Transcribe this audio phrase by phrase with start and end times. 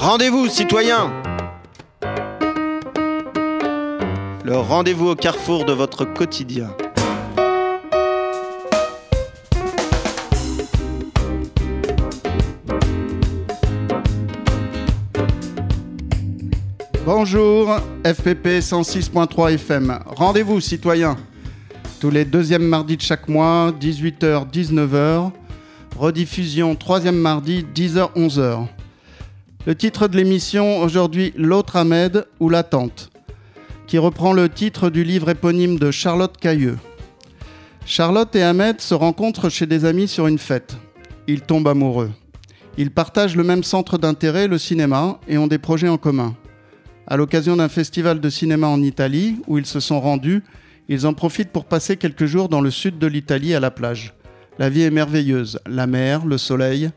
[0.00, 1.12] Rendez-vous, citoyens
[4.42, 6.74] Le rendez-vous au carrefour de votre quotidien.
[17.04, 19.98] Bonjour, FPP 106.3 FM.
[20.06, 21.18] Rendez-vous, citoyens.
[22.00, 25.30] Tous les deuxièmes mardis de chaque mois, 18h-19h.
[25.98, 28.66] Rediffusion troisième mardi, 10h-11h.
[29.66, 33.10] Le titre de l'émission aujourd'hui, L'autre Ahmed ou la tante,
[33.86, 36.78] qui reprend le titre du livre éponyme de Charlotte Cailleux.
[37.84, 40.78] Charlotte et Ahmed se rencontrent chez des amis sur une fête.
[41.26, 42.10] Ils tombent amoureux.
[42.78, 46.34] Ils partagent le même centre d'intérêt, le cinéma, et ont des projets en commun.
[47.06, 50.42] À l'occasion d'un festival de cinéma en Italie, où ils se sont rendus,
[50.88, 54.14] ils en profitent pour passer quelques jours dans le sud de l'Italie à la plage.
[54.58, 56.90] La vie est merveilleuse, la mer, le soleil.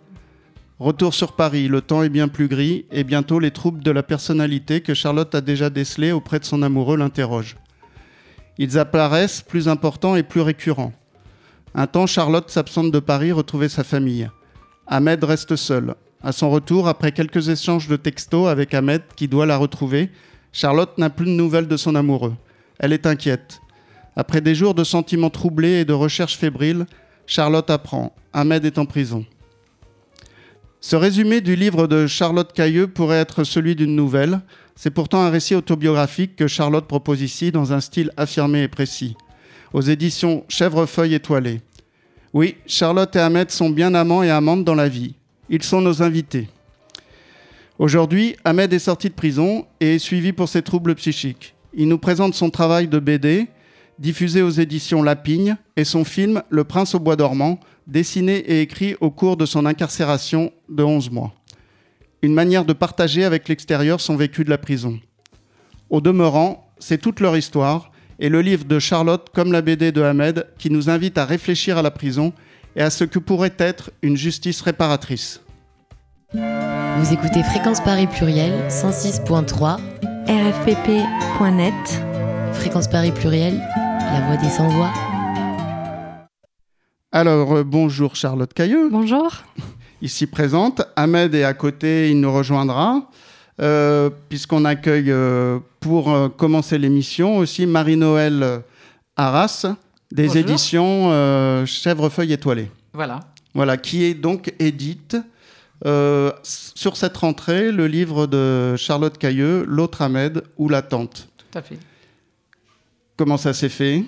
[0.83, 4.03] Retour sur Paris, le temps est bien plus gris et bientôt les troubles de la
[4.03, 7.55] personnalité que Charlotte a déjà décelés auprès de son amoureux l'interrogent.
[8.57, 10.91] Ils apparaissent plus importants et plus récurrents.
[11.73, 14.29] Un temps, Charlotte s'absente de Paris retrouver sa famille.
[14.85, 15.95] Ahmed reste seul.
[16.21, 20.09] À son retour, après quelques échanges de textos avec Ahmed qui doit la retrouver,
[20.51, 22.35] Charlotte n'a plus de nouvelles de son amoureux.
[22.77, 23.61] Elle est inquiète.
[24.17, 26.87] Après des jours de sentiments troublés et de recherches fébriles,
[27.25, 28.13] Charlotte apprend.
[28.33, 29.25] Ahmed est en prison.
[30.85, 34.41] Ce résumé du livre de Charlotte Cailleux pourrait être celui d'une nouvelle.
[34.75, 39.15] C'est pourtant un récit autobiographique que Charlotte propose ici dans un style affirmé et précis.
[39.71, 41.61] Aux éditions Chèvrefeuille étoilée.
[42.33, 45.15] Oui, Charlotte et Ahmed sont bien amants et amantes dans la vie.
[45.47, 46.49] Ils sont nos invités.
[47.79, 51.55] Aujourd'hui, Ahmed est sorti de prison et est suivi pour ses troubles psychiques.
[51.73, 53.47] Il nous présente son travail de BD,
[53.99, 58.95] diffusé aux éditions Lapigne, et son film Le Prince au bois dormant, dessiné et écrit
[59.01, 61.33] au cours de son incarcération de 11 mois.
[62.21, 64.99] Une manière de partager avec l'extérieur son vécu de la prison.
[65.89, 70.01] Au demeurant, c'est toute leur histoire, et le livre de Charlotte comme la BD de
[70.01, 72.33] Ahmed qui nous invite à réfléchir à la prison
[72.75, 75.41] et à ce que pourrait être une justice réparatrice.
[76.33, 79.77] Vous écoutez Fréquence Paris Pluriel 106.3
[80.27, 81.73] rfpp.net
[82.53, 83.59] Fréquence Paris Pluriel,
[84.13, 85.12] la voix des sans-voix.
[87.15, 88.89] Alors, euh, bonjour Charlotte Cailleux.
[88.89, 89.31] Bonjour.
[90.01, 90.81] Ici présente.
[90.95, 93.07] Ahmed est à côté, il nous rejoindra.
[93.61, 98.63] Euh, puisqu'on accueille euh, pour commencer l'émission aussi Marie-Noël
[99.15, 99.67] Arras
[100.11, 100.37] des Bonjour.
[100.41, 102.71] éditions Chèvrefeuille étoilée.
[102.93, 103.19] Voilà.
[103.53, 105.15] Voilà, qui est donc édite
[105.83, 111.29] sur cette rentrée le livre de Charlotte Cailleux, L'autre Ahmed ou la tante.
[111.37, 111.77] Tout à fait.
[113.17, 114.03] Comment ça s'est fait?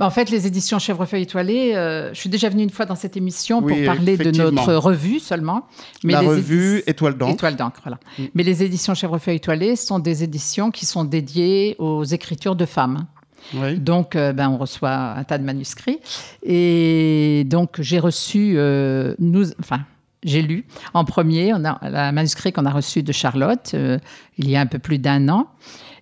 [0.00, 2.94] Bah, en fait, les éditions Chèvrefeuille étoilée, euh, je suis déjà venue une fois dans
[2.94, 5.66] cette émission pour parler de notre revue seulement.
[6.02, 7.34] La les revue édi- Étoile d'encre.
[7.34, 7.98] Étoile d'encre, voilà.
[8.18, 8.22] Mm.
[8.34, 13.04] Mais les éditions Chèvrefeuille étoilée sont des éditions qui sont dédiées aux écritures de femmes.
[13.52, 13.78] Oui.
[13.78, 15.98] Donc, euh, ben, on reçoit un tas de manuscrits.
[16.42, 19.80] Et donc, j'ai reçu, euh, nous, enfin,
[20.22, 23.98] j'ai lu en premier on a, un manuscrit qu'on a reçu de Charlotte euh,
[24.38, 25.48] il y a un peu plus d'un an.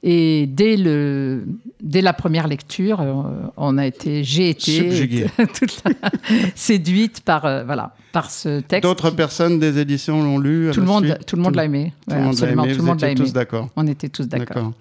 [0.03, 1.45] Et dès, le,
[1.83, 3.23] dès la première lecture, euh,
[3.57, 4.89] on a été, j'ai été
[5.59, 6.11] toute la-
[6.55, 8.85] séduite par, euh, voilà, par ce texte.
[8.89, 11.93] D'autres personnes des éditions l'ont lu tout le monde, tout le monde Tout- l'a aimé.
[12.07, 13.29] Tout Ouais, le monde l'a absolument, aimé, tout le vous monde l'a étiez aimé.
[13.29, 13.69] tous d'accord.
[13.77, 14.73] On était tous d'accord.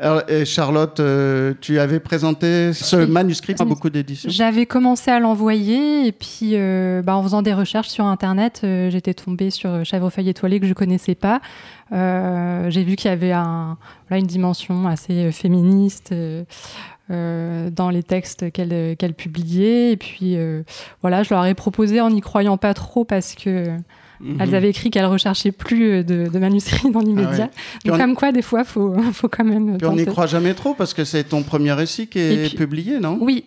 [0.00, 4.30] Alors, et Charlotte, euh, tu avais présenté ce manuscrit à beaucoup d'éditions.
[4.30, 8.90] J'avais commencé à l'envoyer et puis euh, bah, en faisant des recherches sur Internet, euh,
[8.90, 11.40] j'étais tombée sur Chèvrefeuille étoilée que je connaissais pas.
[11.90, 13.76] J'ai vu qu'il y avait un,
[14.08, 16.12] voilà, une dimension assez féministe
[17.10, 19.92] euh, dans les textes qu'elle qu'elle publiait.
[19.92, 20.62] Et puis euh,
[21.00, 23.68] voilà, je leur ai proposé en n'y croyant pas trop parce que
[24.20, 24.36] Mhm.
[24.40, 27.50] elles avaient écrit qu'elles recherchaient plus euh, de, de manuscrits dans l'immédiat.
[27.52, 29.78] Ah Donc on- comme quoi, des fois, faut faut quand même.
[29.78, 32.56] Puis on n'y croit jamais trop parce que c'est ton premier récit qui est puis-
[32.56, 33.18] publié, non?
[33.20, 33.44] Oui,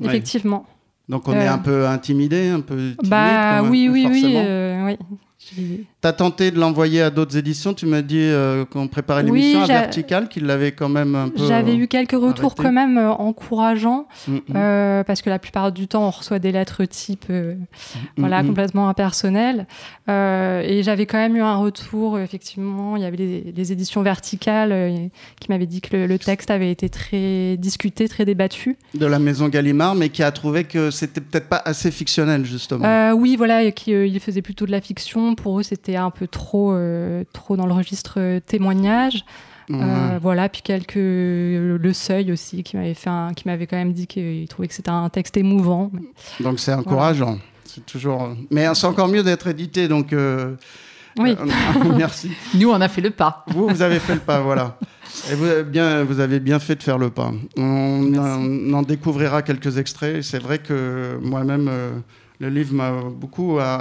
[0.00, 0.06] Ouais.
[0.08, 0.66] effectivement.
[1.08, 2.96] Donc on est Euh, un peu intimidé, un peu timide.
[3.10, 5.86] Bah quand même, oui, oui, oui, euh, oui.
[6.04, 7.72] T'as tenté de l'envoyer à d'autres éditions.
[7.72, 11.14] Tu m'as dit euh, qu'on préparait Oui, l'émission à j'a- Vertical, qu'il l'avait quand même
[11.14, 11.46] un peu.
[11.46, 12.62] J'avais eu quelques retours arrêté.
[12.62, 14.40] quand même euh, encourageants, Mhm.
[14.54, 17.54] euh, parce que la plupart du temps, on reçoit des lettres type euh,
[18.18, 18.48] voilà, Mhm.
[18.48, 19.66] complètement impersonnelles.
[20.06, 25.08] Et j'avais quand même eu un retour, effectivement, il y avait les, les éditions verticales
[25.40, 28.76] qui m'avaient dit que le, le texte avait été très discuté, très débattu.
[28.94, 33.12] de la maison Gallimard, mais qui a trouvé que c'était peut-être pas assez fictionnel justement.
[33.14, 35.34] Oui, voilà, et qui ils faisaient plutôt de la fiction.
[35.34, 39.24] Pour eux, c'était un peu trop, euh, trop dans le registre témoignage.
[39.70, 43.92] Euh, voilà, puis quelques le, seuil aussi qui m'avait fait un- qui m'avait quand même
[43.94, 45.90] dit qu'il trouvait que c'était un texte émouvant.
[46.40, 47.38] Donc c'est encourageant.
[47.64, 48.28] C'est toujours.
[48.50, 49.88] Mais c'est encore mieux d'être édité.
[49.88, 50.54] Donc euh,
[51.18, 51.34] Oui.
[51.40, 52.30] Euh, merci.
[52.54, 53.44] Nous, on a fait le pas.
[53.48, 54.76] Vous, vous avez fait le pas, voilà.
[55.30, 57.32] Et vous avez bien, vous avez bien fait de faire le pas.
[57.56, 60.22] On, on en découvrira quelques extraits.
[60.22, 61.90] C'est vrai que moi-même, euh,
[62.44, 63.78] le livre m'a beaucoup euh,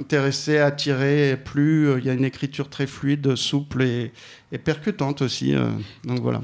[0.00, 1.90] intéressé, attiré, plu.
[1.98, 4.12] Il y a une écriture très fluide, souple et,
[4.52, 5.54] et percutante aussi.
[5.54, 5.68] euh,
[6.04, 6.40] donc voilà.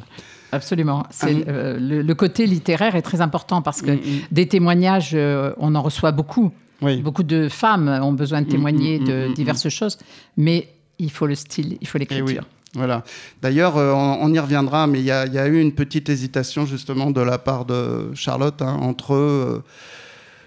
[0.52, 1.04] Absolument.
[1.10, 1.50] C'est, Ah.
[1.50, 4.20] euh, le, le côté littéraire est très important parce que Mm, mm.
[4.32, 6.50] des témoignages, euh, on en reçoit beaucoup.
[6.82, 7.00] Oui.
[7.00, 9.96] Beaucoup de femmes ont besoin de témoigner de diverses choses,
[10.36, 12.44] mais il faut le style, il faut Eh l'écriture.
[12.74, 13.04] Voilà.
[13.40, 15.72] D'ailleurs, euh, on, on y reviendra, mais il y, a- il y a eu une
[15.72, 19.62] petite hésitation justement de la part de Charlotte hein, entre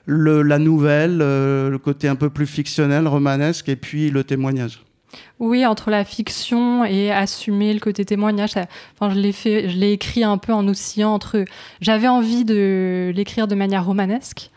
[0.05, 4.81] le, la nouvelle, euh, le côté un peu plus fictionnel, romanesque, et puis le témoignage.
[5.39, 8.51] Oui, entre la fiction et assumer le côté témoignage.
[8.51, 8.65] ça-
[8.99, 11.45] Enfin, je l'ai fait, je l'ai écrit un peu en oscillant entre.
[11.81, 14.51] J'avais envie de l'écrire de manière romanesque.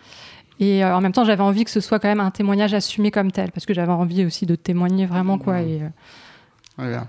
[0.60, 3.12] Et euh, en même temps, j'avais envie que ce soit quand même un témoignage assumé
[3.12, 5.60] comme tel, parce que j'avais envie aussi de témoigner vraiment, quoi.
[5.60, 5.88] Et, euh,
[6.76, 7.06] Voilà.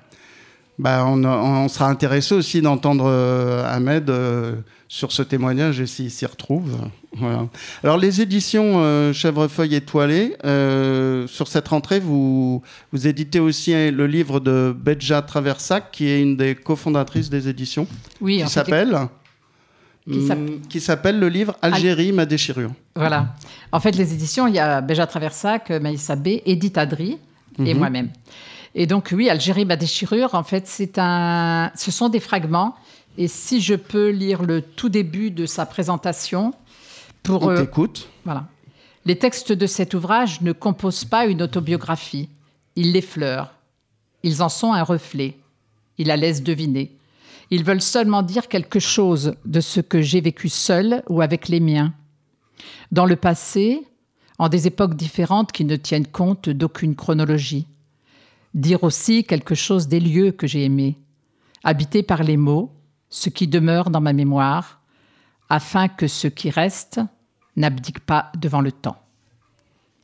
[0.80, 4.54] Bah, on, on sera intéressé aussi d'entendre euh, Ahmed euh,
[4.88, 6.78] sur ce témoignage et s'il s'y retrouve.
[7.18, 7.48] Voilà.
[7.84, 10.38] Alors, les éditions euh, Chèvrefeuille étoilée,
[11.28, 12.62] sur cette rentrée, vous,
[12.94, 17.86] vous éditez aussi le livre de Bedja Traversac, qui est une des cofondatrices des éditions,
[18.22, 18.98] Oui, qui s'appelle
[20.10, 22.72] Qui Hum, qui s'appelle le livre Algérie, ma déchirure.
[22.96, 23.36] Voilà.
[23.72, 27.20] En fait, les éditions, il y a Béja Traversac, Maïssa B, Edith Adri
[27.64, 27.78] et Mhm.
[27.78, 28.10] moi-même.
[28.75, 31.71] Et donc, oui, Algérie, ma déchirure, en fait, c'est un...
[31.75, 32.75] ce sont des fragments.
[33.18, 36.54] Et si je peux lire le tout début de sa présentation,
[37.24, 37.44] pour.
[37.44, 38.07] On euh, t'écoute.
[38.25, 38.45] voilà.
[39.06, 42.30] Les textes de cet ouvrage ne composent pas une autobiographie.
[42.75, 43.54] Ils l'effleurent.
[44.24, 45.38] Ils en sont un reflet.
[45.98, 46.95] Ils la laissent deviner.
[47.51, 51.60] Ils veulent seulement dire quelque chose de ce que j'ai vécu seul ou avec les
[51.60, 51.94] miens.
[52.92, 53.81] Dans le passé,
[54.38, 57.66] en des époques différentes qui ne tiennent compte d'aucune chronologie.
[58.59, 60.97] Dire aussi quelque chose des lieux que j'ai aimés,
[61.63, 62.73] habités par les mots,
[63.09, 64.81] ce qui demeure dans ma mémoire,
[65.47, 67.00] afin que ce qui reste
[67.56, 69.01] n'abdique pas devant le temps.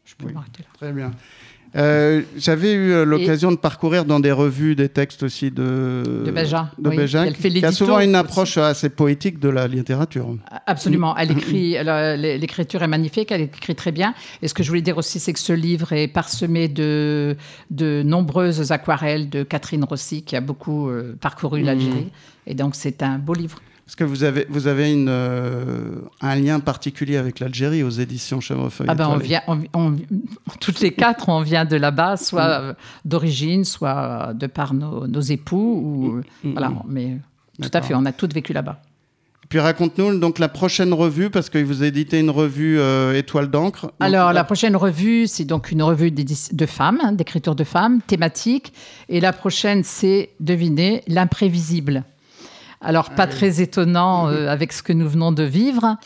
[0.05, 0.33] Je peux Oui.
[0.33, 0.69] m'arrêter là.
[0.73, 1.11] Très bien.
[1.75, 6.31] Euh, J'avais eu euh, l'occasion de parcourir dans des revues des textes aussi de, De
[6.31, 6.95] Béja, de oui.
[7.00, 8.16] Elle qui, a souvent une aussi.
[8.18, 10.36] approche assez poétique de la littérature.
[10.66, 11.16] Absolument.
[11.18, 11.72] Elle écrit,
[12.39, 14.13] l'écriture est magnifique, elle écrit très bien.
[14.42, 17.36] Et ce que je voulais dire aussi, c'est que ce livre est parsemé de,
[17.72, 21.66] de nombreuses aquarelles de Catherine Rossi, qui a beaucoup euh, parcouru Mhm.
[21.66, 22.12] l'Algérie.
[22.48, 23.60] Et donc, c'est un beau livre.
[23.85, 28.41] Parce que vous avez, vous avez une, euh, un lien particulier avec l'Algérie aux éditions
[28.41, 28.87] Chèvrefeuille.
[28.89, 29.27] Ah ben, on étoilée.
[29.27, 29.95] vient, on- on-
[30.59, 32.63] toutes les quatre, on vient de là-bas, soit Mm.
[32.63, 32.73] euh,
[33.05, 35.81] d'origine, soit de par nos, nos époux.
[35.83, 36.81] Ou, Mm, voilà, mm.
[36.87, 37.17] mais
[37.61, 38.81] tout à fait, on a toutes vécu là-bas.
[39.49, 43.91] Puis raconte-nous donc la prochaine revue, parce que vous éditez une revue euh, Étoile d'encre.
[43.99, 48.73] Alors, la prochaine revue, c'est donc une revue de femmes, hein, d'écriture de femmes, thématique.
[49.09, 52.03] Et la prochaine, c'est, devinez, l'imprévisible.
[52.85, 55.97] Alors, pas très étonnant euh, avec ce que nous venons de vivre.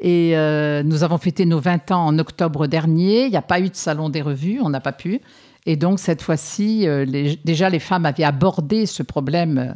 [0.00, 3.24] Et euh, nous avons fêté nos 20 ans en octobre dernier.
[3.24, 5.20] Il n'y a pas eu de salon des revues, on n'a pas pu.
[5.66, 9.74] Et donc, cette fois-ci, euh, les- déjà, les femmes avaient abordé ce problème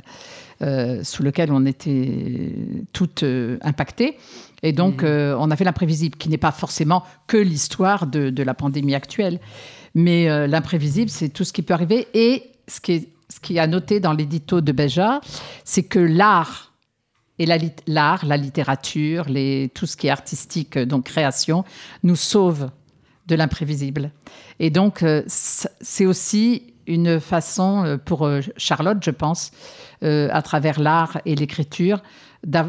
[0.62, 2.55] euh, sous lequel on était
[2.93, 3.25] toutes
[3.62, 4.17] impactées.
[4.62, 8.43] Et donc, euh, on a fait l'imprévisible, qui n'est pas forcément que l'histoire de, de
[8.44, 9.41] la pandémie actuelle.
[9.96, 12.06] Mais l'imprévisible, c'est tout ce qui peut arriver.
[12.15, 15.20] Et ce qui est, ce qui est à noter dans l'édito de Béja,
[15.65, 16.72] c'est que l'art
[17.39, 17.46] et
[17.86, 19.24] l'art, la littérature,
[19.74, 21.65] tout ce qui est artistique, euh, donc création,
[22.03, 22.70] nous sauve
[23.27, 24.12] de l'imprévisible.
[24.60, 29.51] Et donc, euh, c'est aussi une façon euh, pour Charlotte, je pense,
[30.03, 32.03] à travers l'art et l'écriture,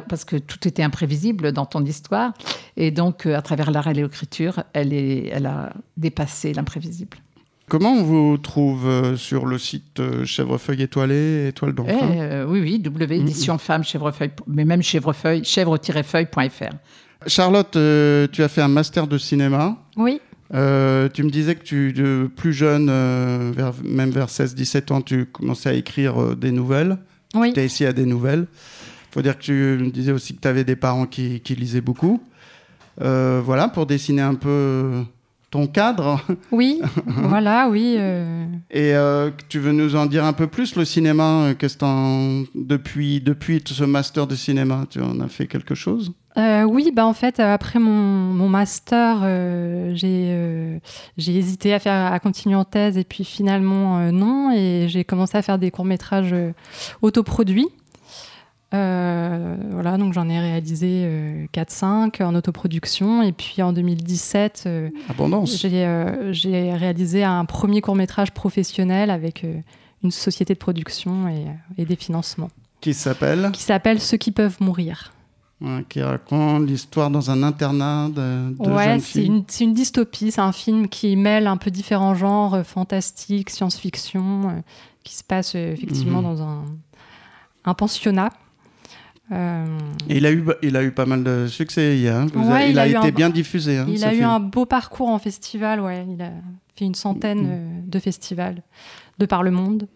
[0.08, 2.32] parce que tout était imprévisible dans ton histoire,
[2.78, 7.23] et donc à travers l'art et l'écriture, elle a dépassé l'imprévisible.
[7.74, 12.46] Comment on vous trouve euh, sur le site euh, Chèvrefeuille étoilée, Étoile d'encre Eh, euh,
[12.48, 16.70] oui, oui, W, édition femme, chèvrefeuille, mais même chèvrefeuille, chèvre-feuille.fr.
[17.26, 19.76] Charlotte, euh, tu as fait un master de cinéma.
[19.98, 20.22] Oui,
[20.54, 25.02] Euh, tu me disais que tu, de plus jeune, euh, vers, même vers 16-17 ans,
[25.02, 27.00] tu commençais à écrire euh, des nouvelles.
[27.34, 27.54] oui.
[27.54, 28.46] Tu es ici à des nouvelles.
[29.10, 29.52] Il faut dire que tu
[29.84, 32.22] me disais aussi que tu avais des parents qui, qui lisaient beaucoup.
[33.02, 35.02] Euh, voilà, pour dessiner un peu
[35.54, 36.20] ton cadre.
[36.52, 37.96] Oui, voilà, oui.
[38.00, 41.78] euh, Et euh, tu veux nous en dire un peu plus, le cinéma euh, Qu'est-ce
[41.78, 46.12] que depuis, depuis ce master de cinéma, tu en as fait quelque chose?
[46.38, 49.20] Euh, oui, bah en fait, après mon, mon master,
[49.94, 50.80] j'ai
[51.18, 54.52] j'ai hésité à, faire, à continuer en thèse et puis finalement non.
[54.52, 56.52] Et j'ai commencé à faire des courts-métrages euh,
[57.04, 57.68] autoproduits.
[58.74, 63.22] Euh, voilà, donc j'en ai réalisé 4-5 en autoproduction.
[63.22, 64.68] Et puis en 2017,
[65.10, 65.62] Abondance.
[65.62, 69.46] j'ai réalisé un premier court-métrage professionnel avec
[70.04, 71.46] une société de production et,
[71.78, 72.50] et des financements.
[72.82, 75.14] Qui s'appelle Qui s'appelle Ceux qui peuvent mourir
[75.90, 80.32] qui raconte l'histoire dans un internat de, de ouais, c'est une, une, dystopie.
[80.32, 84.62] C'est un film qui mêle un peu différents genres, euh, fantastique, science-fiction, euh,
[85.04, 86.24] qui se passe euh, effectivement mhm.
[86.24, 86.66] dans un,
[87.66, 88.30] un pensionnat.
[89.32, 92.08] Et il a, eu, il a eu pas mal de succès.
[92.08, 92.28] Hein.
[92.68, 93.78] il, a, été bien diffusé.
[93.78, 95.80] Hein, il a eu un beau parcours en festival.
[95.80, 96.06] Ouais.
[96.08, 96.32] Il a
[96.76, 97.90] fait une centaine mhm.
[97.90, 98.62] de festivals
[99.20, 99.88] de par le monde.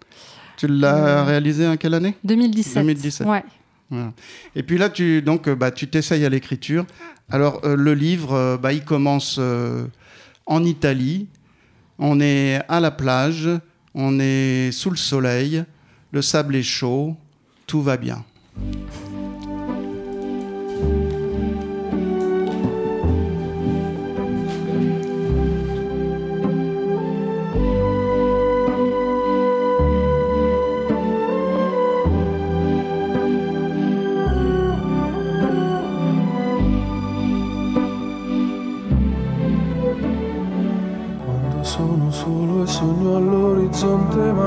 [0.57, 2.15] Tu l'as réalisé en quelle année?
[2.24, 2.84] 2017.
[2.84, 3.27] 2017.
[3.27, 3.43] Ouais.
[4.55, 6.86] Et puis là, tu donc euh, bah, tu t'essayes à l'écriture.
[7.29, 9.39] Alors euh, le livre, euh, bah, il commence
[10.46, 11.27] en Italie.
[12.00, 13.50] On est à la plage,
[13.96, 15.63] on est sous le soleil,
[16.12, 17.15] le sable est chaud,
[17.65, 18.24] tout va bien.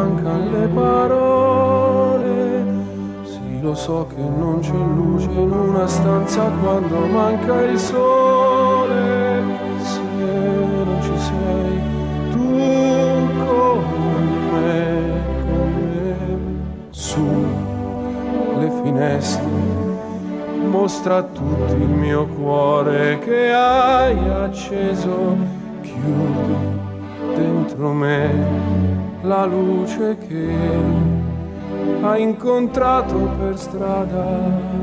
[0.00, 2.64] Mancano le parole.
[3.22, 9.42] Sì, lo so che non c'è luce in una stanza quando manca il sole.
[9.82, 10.00] Se
[10.84, 11.80] non ci sei
[12.30, 12.48] tu
[13.44, 13.84] con
[14.52, 14.78] me,
[15.44, 16.16] con me,
[16.90, 17.26] su
[18.58, 19.48] le finestre.
[20.70, 25.36] Mostra a tutti il mio cuore che hai acceso,
[25.82, 26.79] chiudi
[27.80, 28.30] dentro me
[29.22, 30.52] la luce che
[32.02, 34.79] ha incontrato per strada.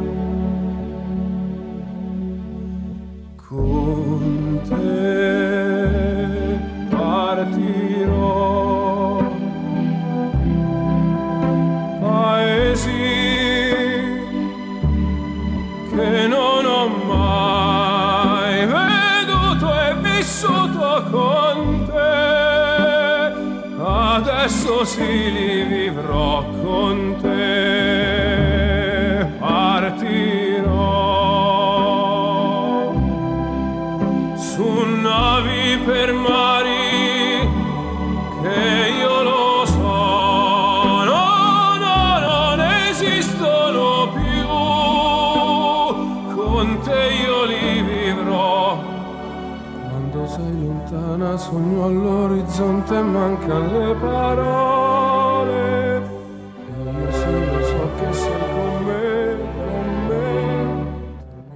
[24.77, 28.05] Adesso sì li vivrò con te.
[29.39, 30.75] Partirò
[34.35, 34.67] su
[35.01, 37.49] navi per mari
[38.41, 41.03] che io lo so.
[41.05, 44.47] No, no, non esistono più.
[46.35, 48.77] Con te io li vivrò.
[49.89, 54.46] Quando sei lontana sogno all'orizzonte manca le parole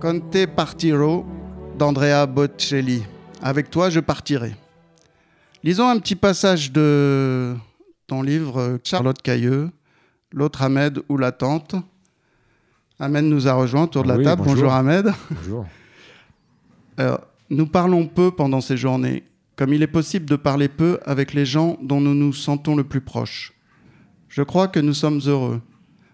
[0.01, 1.27] Conte Partiro
[1.77, 3.03] d'Andrea Bocelli.
[3.39, 4.55] Avec toi, je partirai.
[5.63, 7.55] Lisons un petit passage de
[8.07, 9.69] ton livre Charlotte Cailleux,
[10.31, 11.75] L'autre Ahmed ou la tante.
[12.99, 14.41] Ahmed nous a rejoint autour de la oui, table.
[14.41, 15.13] Bonjour, bonjour Ahmed.
[15.29, 15.65] Bonjour.
[16.97, 19.23] Alors, nous parlons peu pendant ces journées,
[19.55, 22.83] comme il est possible de parler peu avec les gens dont nous nous sentons le
[22.83, 23.53] plus proches.
[24.29, 25.61] Je crois que nous sommes heureux.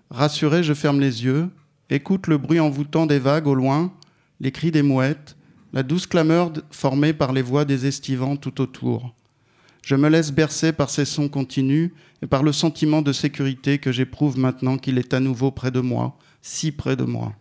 [0.09, 1.49] Rassuré, je ferme les yeux,
[1.89, 3.93] écoute le bruit envoûtant des vagues au loin,
[4.39, 5.35] les cris des mouettes,
[5.73, 9.13] la douce clameur formée par les voix des estivants tout autour.
[9.83, 11.91] Je me laisse bercer par ces sons continus
[12.21, 15.79] et par le sentiment de sécurité que j'éprouve maintenant qu'il est à nouveau près de
[15.79, 17.33] moi, si près de moi.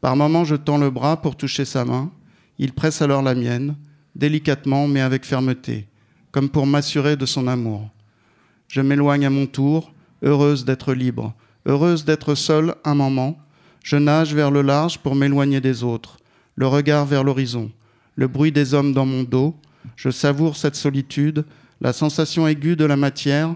[0.00, 2.10] Par moments, je tends le bras pour toucher sa main,
[2.58, 3.76] il presse alors la mienne,
[4.14, 5.88] délicatement mais avec fermeté,
[6.30, 7.88] comme pour m'assurer de son amour.
[8.68, 11.34] Je m'éloigne à mon tour, heureuse d'être libre,
[11.66, 13.38] heureuse d'être seule un moment.
[13.88, 16.18] Je nage vers le large pour m'éloigner des autres,
[16.56, 17.70] le regard vers l'horizon,
[18.16, 19.56] le bruit des hommes dans mon dos.
[19.96, 21.46] Je savoure cette solitude,
[21.80, 23.54] la sensation aiguë de la matière,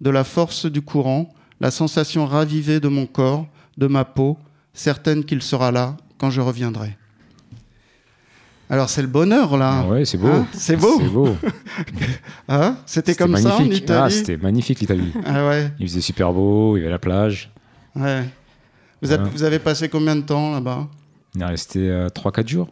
[0.00, 4.38] de la force du courant, la sensation ravivée de mon corps, de ma peau,
[4.72, 6.96] certaine qu'il sera là quand je reviendrai.
[8.70, 9.82] Alors c'est le bonheur là.
[9.84, 10.28] Ah ouais, c'est beau.
[10.28, 10.98] Hein c'est beau.
[10.98, 11.36] C'est beau.
[12.48, 13.82] hein c'était comme ça en magnifique.
[13.82, 14.00] Italie.
[14.02, 15.12] Ah, c'était magnifique l'Italie.
[15.26, 15.70] Ah ouais.
[15.78, 17.52] Il faisait super beau, il y avait la plage.
[17.96, 18.24] ouais.
[19.04, 19.28] Vous, êtes- Ouais.
[19.30, 20.88] vous avez passé combien de temps là-bas
[21.36, 22.68] On est resté euh, 3-4 jours.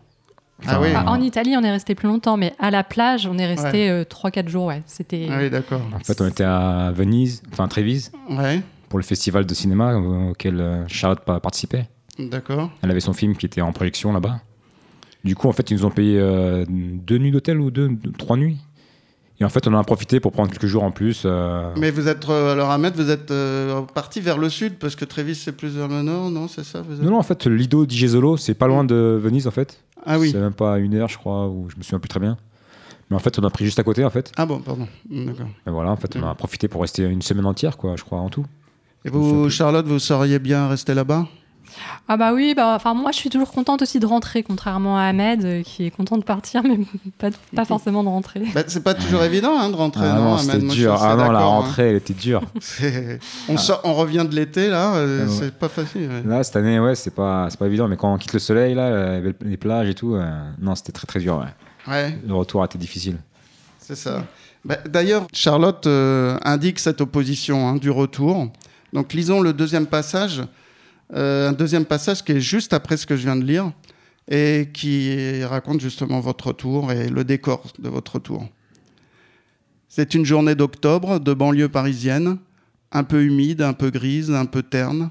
[0.67, 0.89] Ah oui.
[0.95, 3.91] Ah, en Italie, on est resté plus longtemps, mais à la plage, on est resté
[3.91, 4.67] euh, 3-4 jours.
[4.67, 4.83] Ouais.
[4.87, 5.27] C'était.
[5.31, 5.81] Ah oui, d'accord.
[5.95, 10.61] En fait, on était à Venise, enfin Trévise, Ouais, pour le festival de cinéma auquel
[10.61, 11.89] euh, Charlotte pa- participait.
[12.19, 12.71] d'accord.
[12.83, 14.41] Elle avait son film qui était en projection là-bas.
[15.25, 18.12] Du coup, en fait, ils nous ont payé euh, deux nuits d'hôtel ou deux, deux-
[18.12, 18.59] trois nuits.
[19.41, 21.23] Et en fait, on en a profité pour prendre quelques jours en plus.
[21.25, 24.95] euh, Mais vous êtes, euh, alors Ahmed, vous êtes euh, parti vers le sud parce
[24.95, 27.23] que Trévis c'est plus vers le nord, non C'est ça vous êtes- Non, non, en
[27.23, 29.83] fait, Lido di Jesolo, c'est pas loin de Venise, en fait.
[30.07, 30.31] Ah oui.
[30.31, 32.37] C'est même pas une heure, je crois, ou je me souviens plus très bien.
[33.11, 34.33] Mais en fait, on a pris juste à côté, en fait.
[34.37, 34.87] Ah bon, pardon.
[35.11, 35.47] Mm, D'accord.
[35.67, 38.19] Et voilà, en fait, on a profité pour rester une semaine entière, quoi, je crois,
[38.21, 38.47] en tout.
[39.05, 41.27] Et vous, Charlotte, vous seriez bien rester là-bas?
[42.09, 45.02] Ah bah oui, bah, enfin moi je suis toujours contente aussi de rentrer, contrairement à
[45.02, 46.79] Ahmed euh, qui est content de partir, mais
[47.19, 48.43] pas, pas forcément de rentrer.
[48.55, 50.97] bah, C'est pas toujours évident hein, de rentrer, ah non, non, Ahmed c'était dur.
[51.02, 51.45] Ah non, la hein.
[51.45, 52.43] rentrée, elle était dure.
[53.49, 55.37] On, sort- on revient de l'été, là, euh, Ah ouais.
[55.38, 56.09] c'est pas facile.
[56.09, 56.23] ouais.
[56.25, 57.88] Là, cette année, ouais, c'est pas, c'est pas évident.
[57.88, 60.93] Mais quand on quitte le soleil, là, euh, les plages et tout, euh, non, c'était
[60.93, 61.38] très très dur.
[61.38, 61.93] ouais.
[61.93, 63.17] Ouais, Le retour a été difficile.
[63.79, 64.23] c'est ça.
[64.64, 68.49] Bah, D'ailleurs, Charlotte euh, indique cette opposition hein, du retour.
[68.93, 70.43] Donc, lisons le deuxième passage,
[71.14, 73.73] euh, un deuxième passage qui est juste après ce que je viens de lire
[74.28, 78.49] et qui raconte justement votre retour et le décor de votre retour.
[79.88, 82.38] C'est une journée d'octobre de banlieue parisienne,
[82.92, 85.11] un peu humide, un peu grise, un peu terne,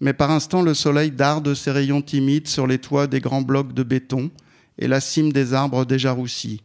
[0.00, 3.74] mais par instant le soleil darde ses rayons timides sur les toits des grands blocs
[3.74, 4.30] de béton
[4.78, 6.62] et la cime des arbres déjà roussis.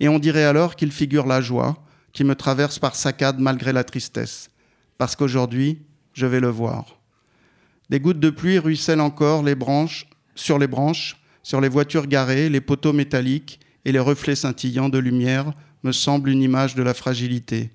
[0.00, 3.84] Et on dirait alors qu'il figure la joie qui me traverse par saccades malgré la
[3.84, 4.50] tristesse,
[4.98, 5.78] parce qu'aujourd'hui,
[6.12, 7.01] je vais le voir.
[7.90, 12.48] Des gouttes de pluie ruissellent encore les branches, sur les branches, sur les voitures garées,
[12.48, 16.94] les poteaux métalliques et les reflets scintillants de lumière me semblent une image de la
[16.94, 17.70] fragilité,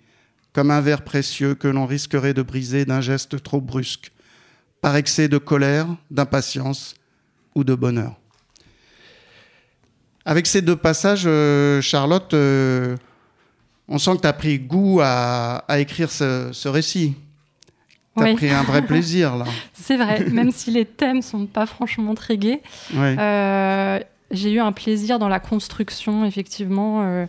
[0.54, 4.12] comme un verre précieux que l'on risquerait de briser d'un geste trop brusque,
[4.82, 6.96] par excès de colère, d'impatience
[7.56, 8.16] ou de bonheur.
[10.24, 12.96] Avec ces deux passages, euh, Charlotte, euh,
[13.88, 17.16] on sent que tu as pris goût à, écrire ce récit.
[18.18, 18.36] Tu as Oui.
[18.36, 19.46] pris un vrai plaisir, là.
[19.74, 22.62] C'est vrai, même si les thèmes sont pas franchement très gais,
[22.96, 24.00] euh,
[24.32, 27.04] j'ai eu un plaisir dans la construction, effectivement.
[27.04, 27.26] euh,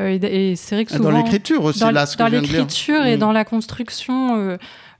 [0.00, 1.10] euh, et, et c'est vrai que souvent...
[1.10, 3.20] Dans l'écriture aussi, dans, là, ce dans l'écriture et Mm.
[3.20, 4.56] dans la construction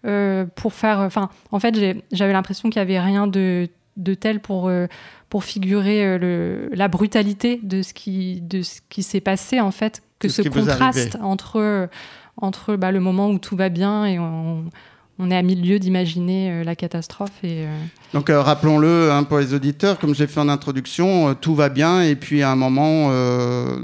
[0.06, 1.74] euh, pour faire enfin en fait
[2.12, 4.70] j'avais l'impression qu'il y avait rien de, de tel pour
[5.28, 10.02] pour figurer le, la brutalité de ce qui de ce qui s'est passé en fait
[10.18, 11.88] que ce contraste entre
[12.36, 14.64] entre bah, le moment où tout va bien et on,
[15.18, 17.68] on est à milieu d'imaginer euh, la catastrophe et euh,
[18.12, 21.68] Donc euh, rappelons-le hein, pour les auditeurs, comme j'ai fait en introduction, euh, tout va
[21.68, 23.76] bien et puis à un moment, euh,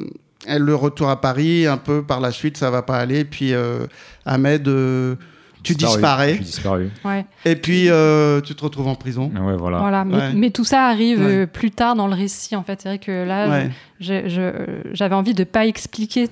[0.47, 3.25] elle le retour à Paris, un peu par la suite, ça va pas aller.
[3.25, 3.87] Puis euh,
[4.27, 5.15] Ahmed, euh,
[5.63, 6.91] tu disparais J'ai disparu.
[7.05, 9.31] ouais et puis euh, tu te retrouves en prison.
[9.41, 9.79] Ouais, voilà.
[9.79, 10.33] voilà mais, Ouais.
[10.35, 11.27] mais tout ça arrive Ouais.
[11.43, 13.69] euh, plus tard dans le récit en fait c'est vrai que là
[14.01, 16.29] j'avais envie de pas expliquer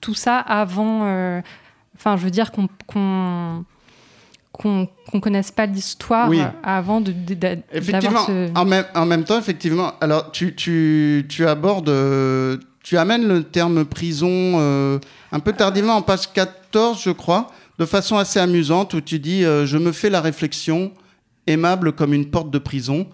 [0.00, 1.02] tout ça avant.
[1.04, 1.40] euh,
[1.96, 3.64] Enfin, je veux dire qu'on qu'on
[4.58, 6.40] qu'on qu'on connaisse pas l'histoire Oui.
[6.62, 8.50] avant de, de- d'a- Effectivement, d'avoir ce.
[8.54, 13.42] en, même, en même temps, effectivement, alors tu, tu, tu abordes, euh, tu amènes le
[13.44, 14.98] terme prison euh,
[15.32, 19.44] un peu tardivement en page 14, je crois, de façon assez amusante, où tu dis
[19.44, 20.90] euh, Je me fais la réflexion,
[21.46, 23.06] aimable comme une porte de prison,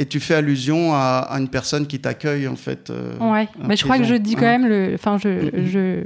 [0.00, 2.90] et tu fais allusion à, à une personne qui t'accueille, en fait.
[2.90, 4.38] euh, Ouais, mais je crois que je dis hein.
[4.38, 4.92] quand même le.
[4.94, 6.04] Enfin, je, je,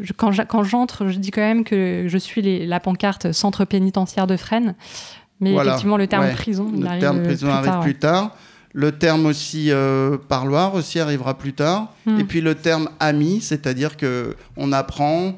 [0.00, 4.26] je- quand j'entre, je dis quand même que je suis les- la pancarte centre pénitentiaire
[4.26, 4.74] de Fresnes.
[5.40, 6.32] Mais Voilà, effectivement, le terme ouais.
[6.32, 8.36] prison, il Le arrive terme prison plus arrive tard, plus tard.
[8.72, 11.92] Le terme aussi euh, parloir aussi arrivera plus tard.
[12.06, 12.18] Hmm.
[12.20, 15.34] Et puis le terme ami, c'est-à-dire que on apprend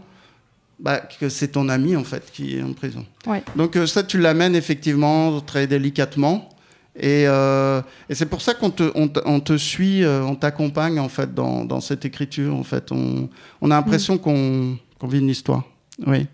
[0.79, 3.05] bah, que c'est ton ami en fait qui est en prison.
[3.27, 3.43] Ouais.
[3.57, 6.49] Donc euh, ça, tu l'amènes effectivement très délicatement.
[6.99, 10.35] Et, euh, et c'est pour ça qu'on te, on te, on te suit, euh, on
[10.35, 12.55] t'accompagne en fait dans, dans cette écriture.
[12.55, 13.29] En fait, on,
[13.61, 15.65] on a l'impression qu'on qu'on vit une histoire.
[16.07, 16.27] Oui.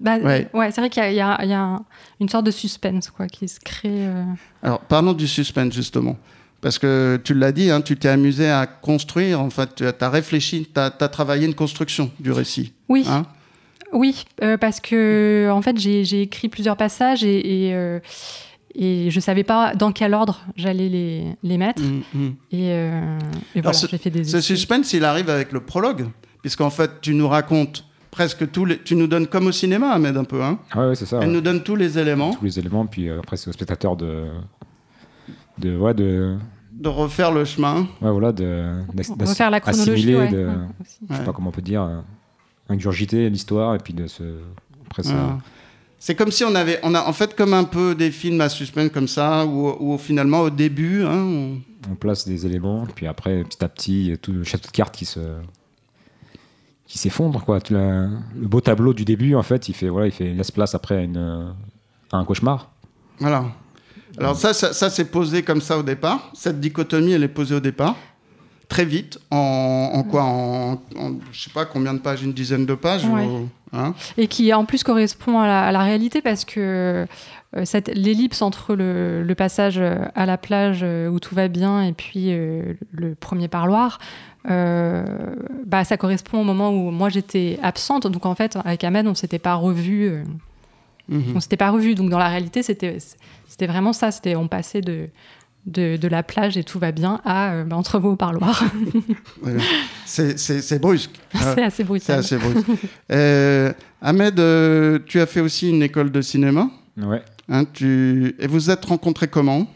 [0.00, 0.48] Bah, Ouais.
[0.52, 1.78] ouais, c'est vrai qu'il y a, y y
[2.20, 3.88] une sorte de suspense quoi, qui se crée.
[4.06, 4.24] euh.
[4.62, 6.16] Alors, parlons du suspense, justement.
[6.60, 10.10] Parce que tu l'as dit, hein, tu t'es amusé à construire, en fait, tu as,
[10.10, 12.72] réfléchi, tu as, travaillé une construction du récit.
[12.88, 13.24] Oui, hein.
[13.92, 18.00] Oui, euh, parce que en fait j'ai j'ai écrit plusieurs passages et, et, euh,
[18.80, 21.82] et je savais pas dans quel ordre j'allais les, les mettre.
[21.82, 22.26] Mm, mm.
[22.52, 23.18] Et, euh,
[23.54, 24.40] et voilà, ce- j'ai fait des Ce essais.
[24.54, 26.06] suspense, il arrive avec le prologue,
[26.42, 28.78] puisqu'en fait, tu nous racontes presque tous les.
[28.78, 30.42] Tu nous donnes comme au cinéma, Ahmed, un peu.
[30.42, 30.58] Hein.
[30.74, 31.18] Ouais, ouais, c'est ça.
[31.20, 31.34] Elle ouais.
[31.34, 34.26] nous donne tous les éléments Tous les éléments, puis euh, après, c'est au spectateur de.
[35.58, 36.36] de ouais, de.
[36.72, 37.80] de refaire le chemin.
[38.00, 38.80] Ouais, voilà, de.
[38.94, 39.90] d'ass- On va faire la chronologie.
[39.92, 40.52] assimiler, ouais, de, ouais,
[41.10, 42.00] je sais pas comment on peut dire, euh,
[42.68, 44.22] ingurgiter l'histoire, et puis de se.
[44.86, 45.38] Après, ça.
[46.00, 48.48] C'est comme si on avait, on a en fait comme un peu des films à
[48.48, 51.58] suspense comme ça, où, où finalement au début, hein, on-
[51.90, 54.66] on place des éléments, puis après, petit à petit, il y a tout le château
[54.68, 55.20] de cartes qui se
[56.86, 57.60] qui s'effondre quoi.
[57.60, 60.50] Tout la- le beau tableau du début, en fait, il fait voilà, il fait laisse
[60.50, 61.52] place après à, une,
[62.12, 62.70] à un cauchemar.
[63.18, 63.44] voilà.
[64.16, 66.30] Alors ça, ça, ça, c'est posé comme ça au départ.
[66.34, 67.94] Cette dichotomie, elle est posée au départ.
[68.68, 72.66] Très vite, en, en quoi en, en, je sais pas combien de pages, une dizaine
[72.66, 73.24] de pages Ouais.
[73.24, 77.06] ou- hein Et qui en plus correspond à la, à la réalité parce que
[77.56, 81.82] euh, l'ellipse entre le, le passage euh, à la plage euh, où tout va bien
[81.82, 83.98] et puis euh, le premier parloir,
[84.50, 85.02] euh,
[85.66, 88.06] bah, ça correspond au moment où moi j'étais absente.
[88.06, 90.04] Donc en fait, avec Ahmed, on s'était pas revu.
[90.08, 90.22] euh,
[91.10, 91.36] Mhm.
[91.36, 91.94] on s'était pas revu.
[91.94, 92.98] Donc dans la réalité, c'était
[93.48, 94.10] c'était vraiment ça.
[94.10, 95.08] C'était on passait de
[95.68, 98.64] de, de la plage et tout va bien à euh, bah, entre vous au parloir.
[100.04, 101.10] C'est- C'est c'est brusque.
[101.34, 102.18] c'est assez C'est brutal.
[102.20, 102.66] assez brusque.
[103.12, 106.68] Euh, Ahmed, euh, tu as fait aussi une école de cinéma.
[106.96, 107.22] Ouais.
[107.48, 108.34] hein, tu...
[108.38, 109.66] Et vous êtes rencontrés comment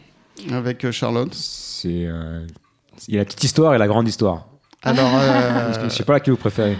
[0.51, 1.33] avec Charlotte?
[1.33, 2.05] C'est.
[2.07, 2.45] euh,
[3.07, 4.47] Il y a la petite histoire et la grande histoire.
[4.81, 6.77] Alors, euh, Je sais pas laquelle vous préférez.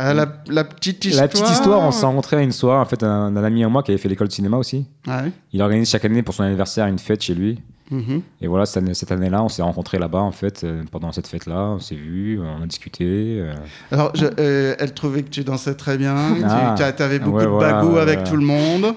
[0.00, 1.22] euh, la, la petite histoire.
[1.24, 3.68] La petite histoire, on s'est rencontrés à une soirée, en fait, un, un ami à
[3.68, 4.86] moi qui avait fait l'école de cinéma aussi.
[5.06, 5.30] Ouais.
[5.52, 7.60] Il organise chaque année pour son anniversaire une fête chez lui.
[7.92, 8.22] Mhm.
[8.40, 11.26] Et voilà, cette année- cette année-là, on s'est rencontrés là-bas, en fait, euh, pendant cette
[11.28, 11.74] fête-là.
[11.76, 13.04] On s'est vus, on a discuté.
[13.40, 13.52] euh,
[13.90, 16.16] Alors, je- euh, elle trouvait que tu dansais très bien.
[16.44, 16.74] Ah.
[16.76, 18.24] tu avais beaucoup Ouais, de voilà, bagou ouais, avec ouais.
[18.24, 18.94] tout le monde.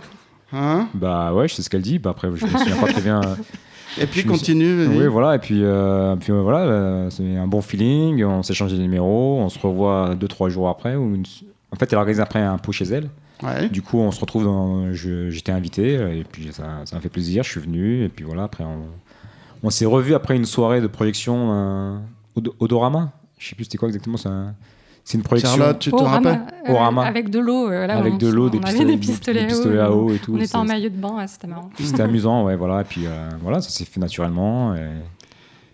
[0.53, 1.99] Hein Bah ouais, je sais ce qu'elle dit.
[1.99, 3.19] Bah après, je me souviens pas très bien.
[3.99, 4.85] et puis Je me suis- continue.
[4.85, 4.97] vas-y.
[4.97, 5.35] Oui, voilà.
[5.35, 8.23] Et puis, euh, puis euh, voilà, euh, c'est un bon feeling.
[8.23, 9.39] On s'est changé de numéro.
[9.39, 10.95] On se revoit deux, trois jours après.
[10.95, 11.25] ou une-
[11.71, 13.09] En fait, elle organise après un pot chez elle.
[13.43, 13.69] Ouais.
[13.69, 14.91] Du coup, on se retrouve dans.
[14.93, 15.97] J'étais invité.
[15.97, 17.43] euh, Et puis, ça ça m'a fait plaisir.
[17.43, 18.03] Je suis venu.
[18.03, 18.83] Et puis voilà, après, on,
[19.63, 21.97] on s'est revu après une soirée de projection euh,
[22.35, 23.11] Od- Odorama.
[23.37, 24.17] Je sais plus c'était quoi exactement.
[24.17, 24.55] C'est un-
[25.03, 25.55] c'est une projection.
[25.57, 27.03] Charlotte, tu te rappelles euh, Au rama.
[27.05, 27.69] Avec de l'eau.
[27.69, 30.17] euh, là, avec on- de l'eau, des pistolets, des pistolets, des pistolets à eau et
[30.17, 30.33] tout.
[30.33, 31.69] On était en maillot de bain, ouais, c'était marrant.
[31.77, 32.81] C'était amusant, ouais, voilà.
[32.81, 34.73] Et puis euh, voilà, ça s'est fait naturellement.
[34.75, 34.81] Et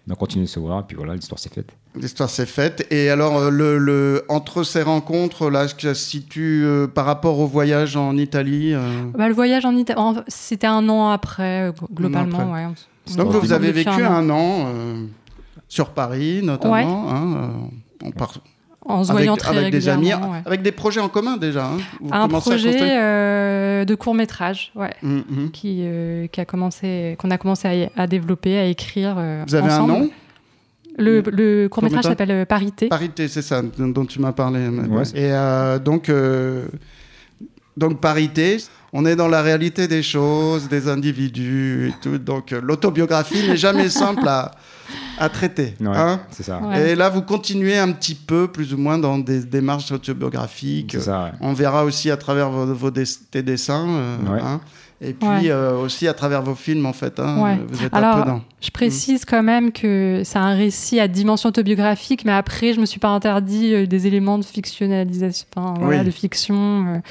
[0.08, 0.82] on a continué de se voir.
[0.82, 1.72] Et puis voilà, l'histoire s'est faite.
[2.00, 2.88] L'histoire s'est faite.
[2.90, 7.06] Et alors, euh, le, le- entre ces rencontres, là, que ça se situe euh, par
[7.06, 8.74] rapport au voyage en Italie.
[8.74, 8.80] euh,
[9.18, 10.00] Bah, le voyage en Italie,
[10.30, 12.40] c'était un an après, globalement.
[12.40, 12.54] après.
[12.54, 12.68] ouais.
[13.12, 14.12] On- Donc, on vous avez vécu an.
[14.12, 15.06] un an euh,
[15.68, 16.74] sur Paris, notamment.
[16.74, 16.84] Ouais.
[16.86, 17.52] hein,
[18.04, 18.36] on part
[18.86, 20.42] En se avec, voyant très avec des amis, ouais.
[20.46, 21.66] avec des projets en commun déjà.
[21.66, 21.78] hein.
[22.00, 25.52] Vous Un à projet de court métrage, ouais, Mhm, mhm.
[25.52, 25.84] qui,
[26.32, 29.16] qui a commencé, qu'on a commencé à, à développer, à écrire.
[29.48, 29.92] Vous avez ensemble.
[29.92, 30.10] un nom?
[30.98, 32.88] Le, le court métrage Court-métrage s'appelle euh, Parité.
[32.88, 34.68] Parité, c'est ça dont tu m'as parlé.
[34.68, 36.66] Ouais, et euh, donc, euh,
[37.78, 38.58] donc, parité,
[38.92, 42.18] on est dans la réalité des choses, des individus et tout.
[42.18, 44.52] Donc, l'autobiographie n'est jamais simple à,
[45.18, 45.76] à traiter.
[45.80, 46.22] Ouais, hein.
[46.32, 46.60] c'est ça.
[46.60, 46.92] Ouais.
[46.92, 50.92] Et là, vous continuez un petit peu, plus ou moins, dans des démarches autobiographiques.
[50.94, 51.32] C'est ça, ouais.
[51.42, 53.88] On verra aussi à travers vos, vos des- tes dessins.
[53.88, 54.42] euh, Ouais.
[54.42, 54.62] hein.
[55.04, 55.50] Et puis Ouais.
[55.50, 57.20] euh, aussi à travers vos films, en fait.
[57.20, 57.42] hein.
[57.42, 57.60] Ouais.
[57.68, 58.42] Vous êtes un Alors, peu dans.
[58.62, 62.86] Je précise quand même que c'est un récit à dimension autobiographique, mais après, je me
[62.86, 66.06] suis pas interdit euh, des éléments de fictionnalisation, enfin, voilà, Oui.
[66.06, 67.02] de fiction.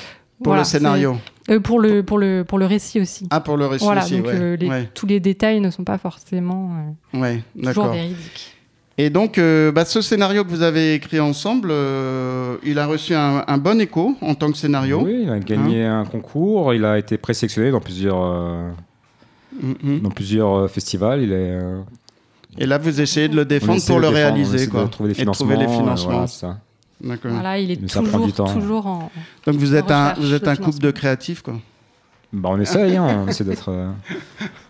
[0.43, 1.17] Pour voilà, le scénario.
[1.51, 3.27] euh, pour, le, pour, le, pour le récit aussi.
[3.31, 4.33] Ah, pour le récit voilà, aussi, donc ouais.
[4.35, 4.89] euh, les- Ouais.
[4.95, 6.71] tous les détails ne sont pas forcément
[7.15, 7.93] euh, Ouais, toujours d'accord.
[7.93, 8.57] véridiques.
[8.99, 13.15] Et donc, euh, bah, ce scénario que vous avez écrit ensemble, euh, il a reçu
[13.15, 15.01] un, un bon écho en tant que scénario.
[15.05, 16.75] Oui, il a gagné un concours.
[16.75, 18.71] Il a été présélectionné dans plusieurs, euh,
[19.63, 20.01] Mhm.
[20.01, 21.23] dans plusieurs festivals.
[21.23, 21.37] Il est.
[21.37, 21.81] euh,
[22.59, 24.87] Et là, vous essayez de le défendre pour le défendre, réaliser, de quoi.
[24.89, 25.73] trouver des Et de trouver financements.
[25.73, 26.11] les euh, financements.
[26.13, 26.59] voilà, c'est ça.
[27.03, 27.31] D'accord.
[27.33, 28.53] Voilà, il est Mais ça prend toujours, du temps.
[28.55, 29.11] toujours en.
[29.47, 31.55] Donc, vous êtes un, vous êtes un couple de créatifs, quoi.
[32.33, 33.71] Bah, on essaye, hein, on essaie d'être.
[33.71, 33.91] euh,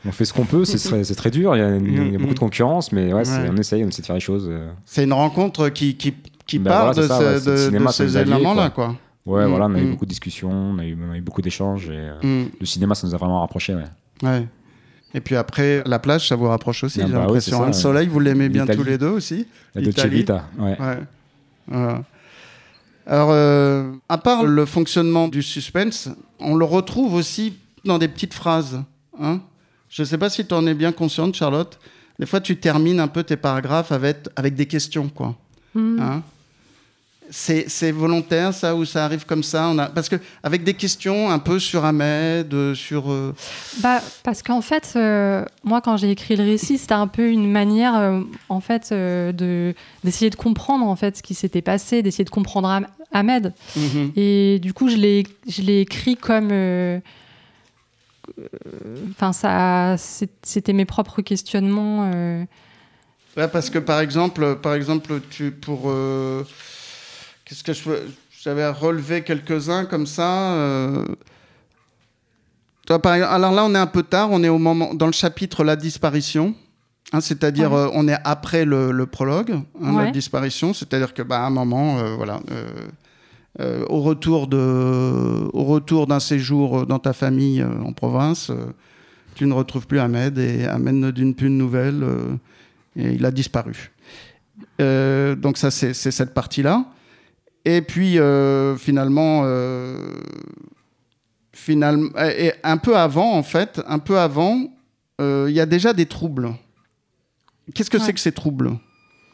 [0.06, 1.54] on fait ce qu'on peut, c'est très, c'est très dur.
[1.56, 2.16] Il y, a, il y a Mhm.
[2.18, 4.46] beaucoup de concurrence, mais ouais, on essaye, on essaie de faire les choses.
[4.50, 4.70] euh.
[4.86, 6.14] C'est une rencontre qui, qui,
[6.46, 8.96] qui Bah part voilà, de, ça, ce- ouais, c'est de- cinéma, ces éléments-là, quoi.
[9.26, 9.90] Ouais, voilà, on a eu mhm.
[9.90, 11.90] beaucoup de discussions, on a eu, on a eu beaucoup d'échanges.
[11.90, 13.74] Et, euh, Mm, Le cinéma, ça nous a vraiment rapprochés.
[13.74, 13.84] Ouais.
[14.22, 14.46] ouais.
[15.12, 17.62] Et puis après, la plage, ça vous rapproche aussi, Ah j'ai bah l'impression.
[17.62, 17.66] hein.
[17.66, 19.46] Le soleil, vous l'aimez bien tous les deux aussi.
[19.74, 20.02] La Dolce.
[20.06, 20.80] Vita, ouais.
[20.80, 20.98] Ouais.
[21.68, 22.02] Voilà.
[23.10, 28.34] Alors, euh, à part le fonctionnement du suspense, on le retrouve aussi dans des petites
[28.34, 28.84] phrases.
[29.20, 29.40] Hein
[29.88, 31.80] Je ne sais pas si tu en es bien consciente, Charlotte.
[32.20, 35.34] Des fois, tu termines un peu tes paragraphes avec, avec des questions, quoi.
[35.74, 36.00] Hmm.
[36.00, 36.22] Hein
[37.30, 39.68] c'est volontaire, ça, ou ça arrive comme ça?
[39.68, 39.86] On a...
[39.86, 43.10] Parce que avec des questions un peu sur Ahmed, euh, sur...
[43.12, 43.32] euh,
[43.80, 47.50] Bah, parce qu'en fait, euh, moi, quand j'ai écrit le récit, c'était un peu une
[47.50, 52.24] manière, euh, en fait, de d'essayer de comprendre en fait ce qui s'était passé, d'essayer
[52.24, 53.52] de comprendre Am- Ahmed.
[53.76, 54.12] mhm.
[54.16, 56.50] Et du coup, je l'ai je l'ai écrit comme,
[59.10, 59.96] enfin, ça,
[60.42, 62.10] c'était mes propres questionnements.
[63.36, 65.92] Ouais, parce que par exemple, par exemple, tu pour
[67.50, 68.06] qu'est-ce que je peux-
[68.42, 70.54] j'avais relevé quelques-uns comme ça.
[70.54, 71.04] euh,
[72.88, 74.30] alors là, on est un peu tard.
[74.32, 76.54] On est au moment dans le chapitre la disparition.
[77.12, 80.72] hein, c'est-à-dire, euh, on est après le, le prologue, hein, la disparition.
[80.74, 82.40] C'est-à-dire que, bah, à un moment, euh, voilà,
[83.60, 84.56] euh, au retour de,
[85.52, 88.50] au retour d'un séjour dans ta famille en province,
[89.34, 92.04] tu ne retrouves plus Ahmed et Ahmed ne donne plus de nouvelles.
[92.96, 93.92] et il a disparu.
[94.78, 96.84] Donc ça, c'est c'est cette partie-là.
[97.64, 99.98] Et puis, euh, finalement, euh,
[101.52, 104.68] finalement, et un peu avant, en fait, un peu avant,
[105.20, 106.50] euh, il y a déjà des troubles.
[107.74, 108.02] Qu'est-ce que Ouais.
[108.04, 108.72] c'est que ces troubles?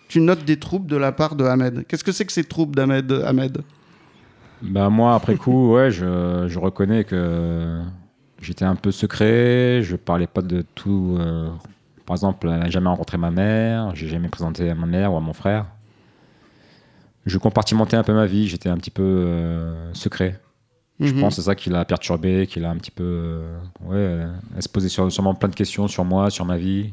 [0.08, 1.84] Tu notes des troubles de la part de Ahmed.
[1.88, 3.62] Qu'est-ce que c'est que ces troubles d'Ahmed Ahmed?
[4.62, 7.80] Bah moi, après coup, ouais, je, je reconnais que
[8.40, 11.16] j'étais un peu secret, je parlais pas de tout.
[11.18, 11.48] euh,
[12.06, 15.16] par exemple, elle n'a jamais rencontré ma mère, j'ai jamais présenté à ma mère ou
[15.16, 15.66] à mon frère.
[17.26, 20.40] Je compartimentais un peu ma vie, j'étais un petit peu euh, secret.
[21.00, 21.20] Je Mhm.
[21.20, 23.02] pense que c'est ça qui l'a perturbé, qui l'a un petit peu.
[23.04, 26.92] euh, ouais, elle se posait sur- sûrement plein de questions sur moi, sur ma vie,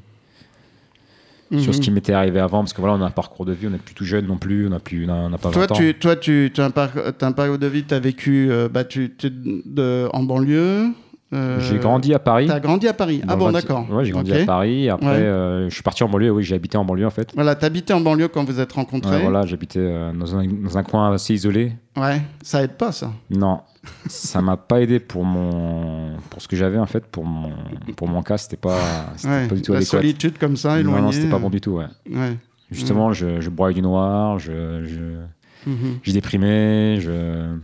[1.60, 1.84] sur ce Mhm.
[1.84, 3.78] qui m'était arrivé avant, parce que voilà, on a un parcours de vie, on n'est
[3.78, 5.72] plus tout jeune non plus, on n'a plus, on a, on a pas 20 Toi,
[5.72, 5.80] ans.
[5.80, 9.30] tu, toi, tu as un, parcours de vie, tu as vécu euh, bah, tu, tu-
[9.32, 10.88] de- en banlieue.
[11.34, 12.46] Euh, J'ai grandi à Paris.
[12.46, 13.22] Tu as grandi à Paris.
[13.28, 13.86] Ah bon, d'accord.
[13.92, 14.90] Ouais, j'ai grandi à Paris.
[14.90, 15.14] Après, Ouais.
[15.18, 16.32] euh, je suis parti en banlieue.
[16.32, 17.32] Oui, j'ai habité en banlieue en fait.
[17.36, 19.16] Voilà, t'habitais en banlieue quand vous êtes rencontrés.
[19.18, 21.74] Ouais, voilà, j'habitais euh, dans, un, dans un coin assez isolé.
[21.98, 23.12] Ouais, ça aide pas, ça.
[23.30, 23.62] Non,
[24.08, 27.06] ça m'a pas aidé pour mon pour ce que j'avais en fait.
[27.06, 27.52] Pour mon
[27.96, 28.78] pour mon cas, c'était pas
[29.26, 29.98] Ouais, pas du tout la adéquat.
[29.98, 31.02] solitude comme ça, Non, éloignée.
[31.02, 31.80] non, c'était pas bon du tout.
[32.08, 32.38] Ouais.
[32.72, 34.40] Justement, je, je broyais du noir.
[34.40, 35.24] Je, je-
[35.70, 36.00] Mhm.
[36.04, 36.98] j'ai déprimé.
[37.00, 37.56] Je...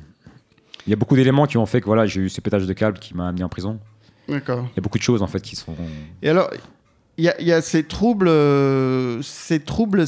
[0.87, 2.73] Il y a beaucoup d'éléments qui ont fait que voilà, j'ai eu ce pétage de
[2.73, 3.79] câble qui m'a amené en prison.
[4.27, 4.65] D'accord.
[4.73, 5.75] Il y a beaucoup de choses en fait qui sont.
[6.21, 6.49] Et alors,
[7.17, 10.05] il y, a- il y a ces troubles, euh, ces troubles,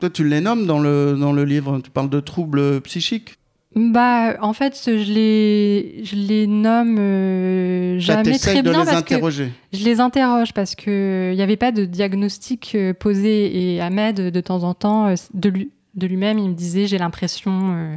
[0.00, 3.36] toi tu les nommes dans le, dans le livre, tu parles de troubles psychiques.
[3.76, 8.86] Bah, en fait, je les, je les nomme euh, Là, jamais très de bien les
[8.86, 9.50] parce que interroger.
[9.72, 14.30] je les interroge parce que il n'y avait pas de diagnostic euh, posé et Ahmed,
[14.30, 17.96] de temps en temps, euh, de lui, de lui-même, il me disait j'ai l'impression, euh,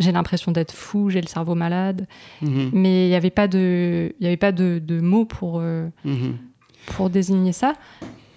[0.00, 2.06] j'ai l'impression d'être fou, j'ai le cerveau malade,
[2.42, 5.60] Mhm, mais il n'y avait pas de, il y avait pas de, de mots pour
[5.60, 6.36] euh, mhm.
[6.96, 7.74] pour désigner ça.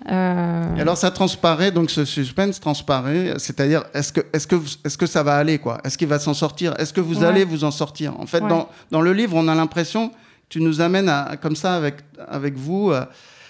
[0.09, 4.75] Euh, Et alors ça transparaît, donc ce suspense transparaît, c'est-à-dire est-ce que, est-ce que, vous-
[4.85, 5.79] est-ce que ça va aller quoi?
[5.83, 6.73] Est-ce qu'il va s'en sortir?
[6.79, 7.25] Est-ce que vous Ouais.
[7.25, 8.17] allez vous en sortir?
[8.19, 8.47] En fait, Ouais.
[8.49, 10.13] dans, dans le livre, on a l'impression que
[10.49, 11.95] tu nous amènes à, comme ça avec,
[12.29, 12.91] avec vous.
[12.91, 13.03] euh,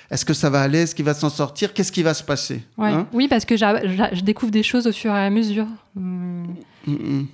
[0.10, 0.80] est-ce que ça va aller?
[0.84, 1.74] Est-ce qu'il va s'en sortir?
[1.74, 2.64] Qu'est-ce qui va se passer?
[2.78, 2.90] Ouais.
[2.90, 3.08] Hein?
[3.14, 5.68] Oui, parce que je découvre des choses au fur et à mesure.
[5.98, 6.56] Hum,
[6.88, 7.28] Il,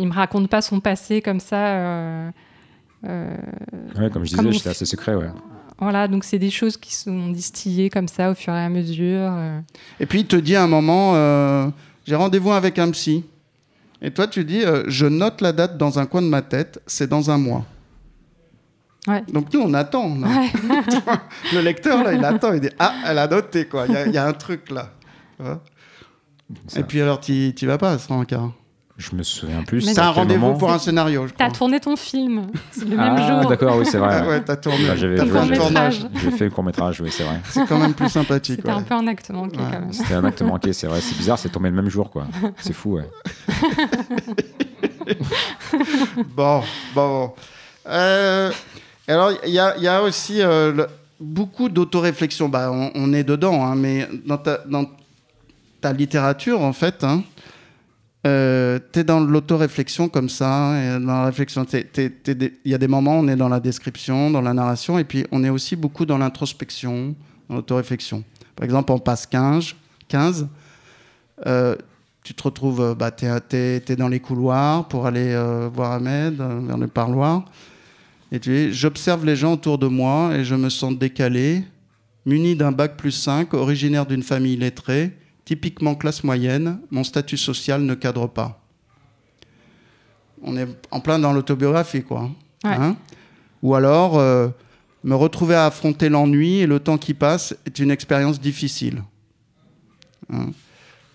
[0.00, 1.56] il me raconte pas son passé comme ça.
[1.66, 2.30] euh,
[3.04, 3.36] euh,
[3.98, 5.14] Ouais, comme je Comme disais, on j'étais assez secret.
[5.16, 5.28] Ouais.
[5.78, 9.30] voilà, donc c'est des choses qui sont distillées comme ça au fur et à mesure.
[9.32, 9.60] euh.
[10.00, 11.68] Et puis il te dit à un moment, euh,
[12.06, 13.24] j'ai rendez-vous avec un psy.
[14.04, 16.80] Et toi, tu dis, euh, je note la date dans un coin de ma tête,
[16.86, 17.64] c'est dans un mois.
[19.08, 19.22] Ouais.
[19.32, 20.14] Donc nous, on attend.
[20.16, 20.28] là.
[20.28, 20.50] Ouais.
[21.54, 22.52] Le lecteur, là, il attend.
[22.52, 23.86] Il dit, ah, elle a noté, quoi.
[23.88, 24.90] Il y a- il y, a un truc, là.
[26.76, 28.52] Et puis alors, tu n'y vas pas à ce rencard.
[29.10, 29.84] Je me souviens plus.
[29.84, 30.56] Mais C'est à un rendez-vous moment.
[30.58, 31.46] pour un scénario, je crois.
[31.48, 33.50] T'as tourné ton film, c'est le ah, même jour.
[33.50, 34.08] d'accord, oui, c'est vrai.
[34.12, 34.28] Ah ouais.
[34.28, 34.86] ouais, t'as tourné.
[34.86, 37.40] Bah, j'avais T'as fait le court métrage, oui, c'est vrai.
[37.50, 38.56] C'est quand même plus sympathique.
[38.60, 39.64] C'était un peu un acte manqué Ouais.
[39.72, 39.92] quand même.
[39.92, 41.00] C'était un acte manqué, c'est vrai.
[41.00, 42.26] C'est bizarre, c'est tombé le même jour, quoi.
[42.58, 43.10] C'est fou, ouais.
[46.36, 46.62] Bon,
[46.94, 47.32] bon.
[47.88, 48.50] Euh,
[49.08, 50.86] alors, il y a, il y a aussi euh, le-
[51.20, 52.48] beaucoup d'autoréflexion.
[52.48, 54.84] Bah, on, on est dedans, hein, mais dans ta, dans
[55.80, 57.22] ta littérature, en fait, hein,
[58.26, 61.64] euh, tu es dans l'autoréflexion comme ça, et dans la réflexion.
[61.64, 64.54] t'es- t'es- t'es Il y a des moments, on est dans la description, dans la
[64.54, 67.14] narration, et puis on est aussi beaucoup dans l'introspection,
[67.48, 68.22] dans l'autoréflexion.
[68.54, 69.74] Par exemple, on passe 15,
[70.08, 70.46] 15
[71.46, 71.74] euh,
[72.22, 76.36] tu te retrouves, euh, bah, tu es, dans les couloirs pour aller euh, voir Ahmed,
[76.36, 77.44] vers le parloir.
[78.30, 81.64] Et tu dis, j'observe les gens autour de moi et je me sens décalé,
[82.24, 85.10] muni d'un bac plus 5, originaire d'une famille lettrée,
[85.44, 88.60] typiquement classe moyenne, mon statut social ne cadre pas.
[90.42, 92.30] On est en plein dans l'autobiographie, quoi.
[92.64, 92.70] Ouais.
[92.70, 92.96] Hein
[93.62, 94.48] Ou alors, euh,
[95.04, 99.02] me retrouver à affronter l'ennui et le temps qui passe est une expérience difficile.
[100.32, 100.50] Hein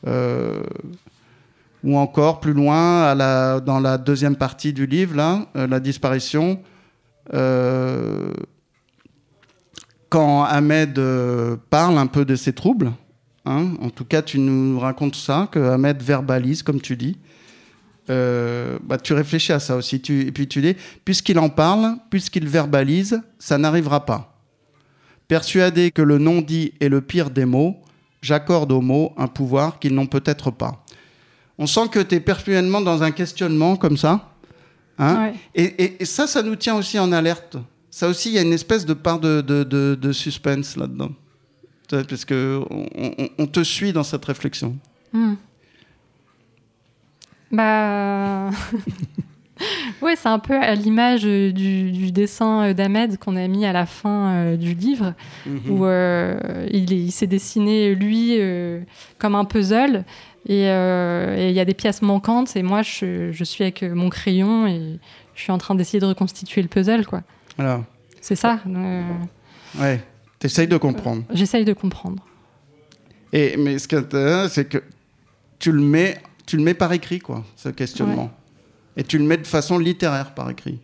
[0.06, 0.62] euh,
[1.84, 5.80] ou encore plus loin, à la, dans la deuxième partie du livre, là, euh, la
[5.80, 6.62] disparition,
[10.10, 10.98] quand Ahmed
[11.70, 12.94] parle un peu de ses troubles,
[13.48, 17.18] hein, en tout cas tu nous racontes ça, que Ahmed verbalise, comme tu dis,
[18.10, 21.96] euh, bah, tu réfléchis à ça aussi, tu, et puis tu dis, puisqu'il en parle,
[22.10, 24.34] puisqu'il verbalise, ça n'arrivera pas.
[25.28, 27.76] Persuadé que le non-dit est le pire des mots,
[28.22, 30.86] j'accorde aux mots un pouvoir qu'ils n'ont peut-être pas.
[31.58, 34.32] On sent que tu es perpétuellement dans un questionnement comme ça.
[35.00, 35.34] Hein Ouais.
[35.54, 37.58] et, et- et ça, ça nous tient aussi en alerte.
[37.92, 41.12] Ça aussi, il y a une espèce de part de, de- de- de suspense là-dedans.
[41.90, 44.76] Parce que on, on- on te suit dans cette réflexion.
[45.14, 45.36] Hmm.
[47.52, 48.50] Bah.
[50.02, 53.66] ouais, c'est un peu à l'image euh, du, du dessin euh, d'Ahmed qu'on a mis
[53.66, 55.14] à la fin euh, du livre,
[55.70, 58.82] où euh, il est- il s'est dessiné, lui, euh,
[59.18, 60.04] comme un puzzle.
[60.50, 64.66] Et il y a des pièces manquantes, et moi, je, je suis avec mon crayon
[64.66, 64.98] et
[65.36, 67.22] je suis en train d'essayer de reconstituer le puzzle, quoi.
[67.58, 67.84] Alors,
[68.22, 68.60] C'est ça.
[69.78, 70.02] ouais,
[70.40, 71.24] t'essayes de comprendre.
[71.34, 72.26] J'essaye de comprendre.
[73.34, 74.82] Et, mais ce qui est intéressant, c'est que
[75.60, 78.32] tu le, mets, tu le mets par écrit, quoi, ce questionnement.
[78.96, 80.80] Et tu le mets de façon littéraire par écrit.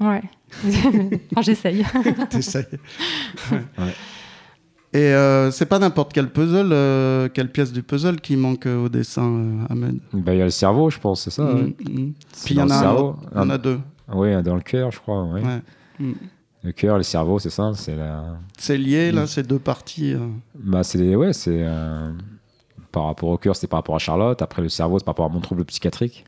[0.00, 0.22] Ouais.
[0.64, 1.84] enfin, j'essaye.
[2.30, 2.66] T'essayes.
[3.50, 3.62] Ouais.
[3.78, 3.94] Ouais.
[4.94, 8.84] Et euh, c'est pas n'importe quel puzzle, euh, quelle pièce du puzzle qui manque euh,
[8.84, 9.98] au dessin, euh, Ahmed.
[10.14, 11.42] Bah, il y a le cerveau, je pense, c'est ça.
[11.42, 12.12] Mm, mm.
[12.44, 13.80] Puis il y en a un y en a deux.
[14.10, 15.24] Oui, dans le cœur, je crois.
[15.24, 15.42] ouais.
[15.42, 16.14] Ouais.
[16.68, 17.72] Le cœur, le cerveau, c'est ça.
[17.74, 18.24] C'est la.
[18.58, 19.26] C'est lié, là, Mm.
[19.26, 20.12] ces deux parties.
[20.12, 20.18] euh.
[20.54, 22.10] Bah, c'est ouais, c'est euh,
[22.92, 24.42] par rapport au cœur, c'était par rapport à Charlotte.
[24.42, 26.26] Après, le cerveau, c'est par rapport à mon trouble psychiatrique.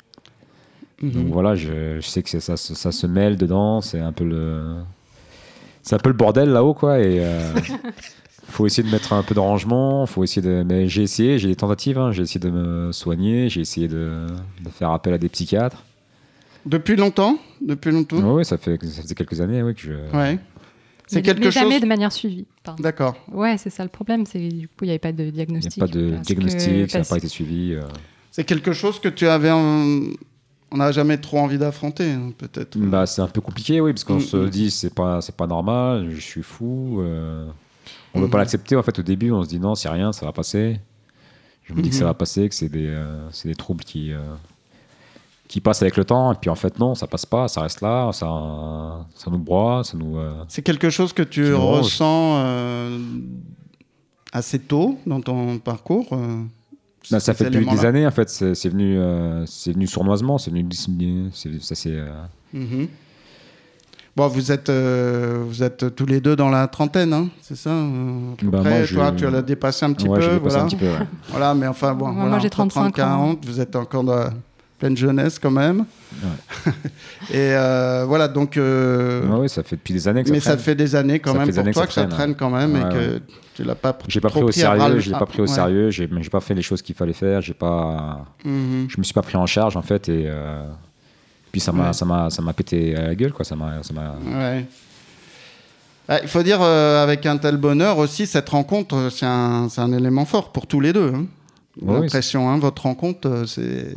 [1.03, 1.11] Mhm.
[1.11, 3.83] Donc voilà, je, je sais que c'est ça, se- ça se mêle dedans.
[3.83, 4.77] C'est un peu le,
[5.83, 7.01] c'est un peu le bordel là-haut, quoi.
[7.01, 7.53] Et euh,
[8.49, 10.07] faut essayer de mettre un peu de rangement.
[10.07, 10.63] Faut essayer de.
[10.67, 11.99] Mais j'ai essayé, j'ai des tentatives.
[11.99, 12.13] hein.
[12.13, 13.51] J'ai essayé de me soigner.
[13.51, 14.27] J'ai essayé de,
[14.65, 15.85] de faire appel à des psychiatres.
[16.67, 17.39] Depuis longtemps?
[17.61, 18.35] Depuis longtemps?
[18.35, 19.93] Oui, ça fait ça faisait quelques années, oui, que je.
[20.17, 20.39] Ouais.
[21.07, 21.81] C'est mais, quelque mais jamais chose.
[21.83, 22.47] de manière suivie.
[22.63, 22.83] pardon.
[22.83, 23.17] D'accord.
[23.33, 24.27] Ouais, c'est ça le problème.
[24.27, 25.83] C'est du coup, il n'y avait pas de Il n'y diagnostic.
[25.83, 27.75] a pas de que- diagnostic, ça n'a pas été suivi.
[27.75, 27.83] euh.
[28.31, 29.51] C'est quelque chose que tu avais.
[29.51, 30.01] en-
[30.73, 32.79] On n'a jamais trop envie d'affronter, hein, peut-être.
[32.79, 34.51] Bah, c'est un peu compliqué, oui, parce qu'on Mm, se mm.
[34.51, 37.01] dit c'est pas c'est pas normal, je suis fou.
[37.01, 37.49] euh,
[38.15, 38.31] on veut Mhm.
[38.31, 40.79] pas l'accepter en fait au début, on se dit non c'est rien, ça va passer.
[41.65, 42.11] Je me dis que ça Mhm.
[42.11, 44.21] va passer, que c'est des euh, c'est des troubles qui euh,
[45.51, 47.81] qui passent avec le temps, et puis en fait non, ça passe pas, ça reste
[47.81, 48.27] là, ça
[49.17, 50.17] ça nous broie, ça nous.
[50.17, 52.99] euh, C'est quelque chose que tu ressens euh,
[54.33, 56.37] assez tôt dans ton parcours euh,
[57.11, 60.39] bah, ça fait depuis des années en fait, c'est c'est venu euh, c'est venu sournoisement,
[60.39, 60.69] c'est venu
[61.33, 62.13] c'est- ça c'est euh,
[62.53, 62.87] Mhm.
[64.17, 67.71] Bon, vous êtes, euh, vous êtes tous les deux dans la trentaine, hein, c'est ça
[67.71, 70.37] euh, à peu Bah, près moi, je- Toi, tu l'as dépassé un petit ouais, peu,
[70.39, 70.63] voilà.
[70.63, 70.87] un petit peu.
[70.87, 71.07] ouais.
[71.29, 72.91] Voilà, mais enfin, bon, Moi, voilà, moi, j'ai entre 35 ans.
[72.91, 74.25] 40, vous êtes encore dans
[74.81, 75.85] pleine jeunesse quand même.
[77.31, 78.57] Et euh, voilà, donc.
[78.57, 80.65] euh, Ouais, ouais, ça fait depuis des années que ça mais ça traîne.
[80.65, 82.75] fait des années quand Ça même pour que toi ça que ça traîne, quand même
[82.77, 83.21] et que
[83.55, 85.47] tu l'as pas J'ai pas trop pris au sérieux, je l'ai ah, pas pris au
[85.47, 88.87] sérieux, j'ai pas fait les choses qu'il fallait faire, j'ai pas Mhm.
[88.89, 90.67] je me suis pas pris en charge en fait et euh,
[91.53, 93.93] puis ça m'a ça m'a ça m'a pété à la gueule quoi, ça m'a ça.
[96.09, 99.93] Ah, Il faut dire, euh, avec un tel bonheur aussi, cette rencontre, c'est un, un
[99.93, 101.13] élément fort pour tous les deux.
[101.15, 101.27] hein.
[101.87, 103.97] L'impression, hein, votre rencontre, c'est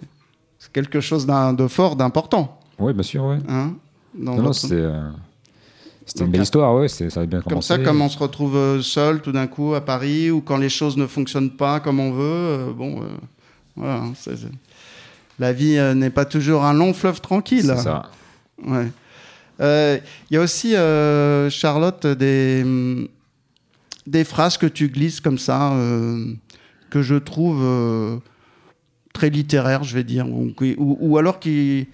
[0.74, 2.60] quelque chose de fort, d'important.
[2.80, 3.38] Oui, bien sûr, ouais.
[3.48, 3.74] hein,
[4.18, 5.10] Non, c'était euh,
[6.20, 7.68] une belle à- histoire, ouais, c'est- ça a bien Comme commencé.
[7.70, 10.70] ça, comme on se retrouve euh, seul tout d'un coup à Paris, ou quand les
[10.70, 13.06] choses ne fonctionnent pas comme on veut, euh, bon, euh,
[13.76, 13.96] voilà.
[13.98, 14.14] hein,
[15.40, 17.66] La vie euh, n'est pas toujours un long fleuve tranquille.
[17.66, 18.04] C'est ça.
[18.66, 18.88] Ouais.
[19.62, 19.98] Euh,
[20.30, 22.64] Il y a aussi, euh, Charlotte, des,
[24.08, 26.26] des phrases que tu glisses comme ça, euh,
[26.90, 28.18] que je trouve euh,
[29.14, 31.88] très littéraires, je vais dire, ou, alors qui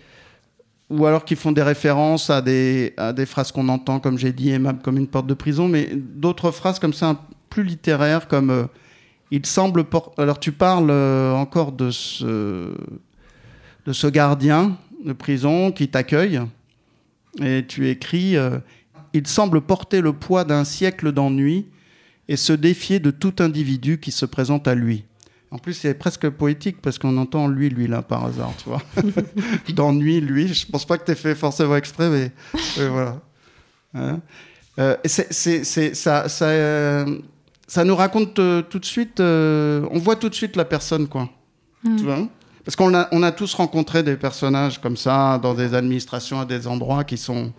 [0.90, 2.94] ou alors qui font des références à des,
[3.28, 4.52] phrases qu'on entend, comme j'ai dit,
[4.84, 8.64] comme une porte de prison, mais d'autres phrases comme ça, plus littéraires, comme euh,
[9.32, 9.86] il semble...
[10.18, 12.74] Alors tu parles euh, encore de ce,
[13.86, 16.42] de ce gardien de prison qui t'accueille,
[17.40, 18.58] et tu écris euh,
[19.14, 21.68] Il semble porter le poids d'un siècle d'ennui
[22.28, 25.04] et se défier de tout individu qui se présente à lui.
[25.52, 28.82] En plus, c'est presque poétique parce qu'on entend lui, lui là par hasard, tu vois.
[29.74, 30.54] D'ennui, lui.
[30.54, 32.32] Je pense pas que tu aies fait forcément exprès, mais
[32.78, 33.18] mais voilà.
[33.96, 34.20] Hein
[34.78, 35.34] Euh, c'est-
[35.94, 37.18] ça, ça, euh,
[37.68, 41.08] ça nous raconte euh, tout de suite, euh, on voit tout de suite la personne,
[41.08, 41.28] quoi.
[41.84, 41.96] Mm.
[41.98, 42.28] Tu vois?
[42.64, 46.46] Parce qu'on a, on a tous rencontré des personnages comme ça dans des administrations, à
[46.46, 47.52] des endroits qui sont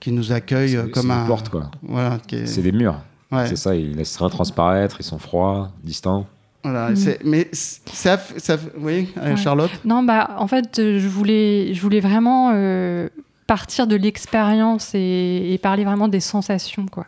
[0.00, 1.70] qui nous accueillent euh, comme un portes, quoi.
[1.82, 3.00] Voilà, qui est- C'est des murs.
[3.32, 3.46] ouais.
[3.48, 6.26] C'est ça, ils laissent rien transparaître, ils sont froids, distants.
[6.64, 6.94] Voilà, Mm.
[7.24, 9.36] mais ça, ça, oui, euh, Ouais.
[9.36, 9.70] Charlotte?
[9.84, 13.08] Non, bah, en fait, euh, je voulais, je voulais vraiment euh,
[13.46, 17.06] partir de l'expérience et, et parler vraiment des sensations, quoi.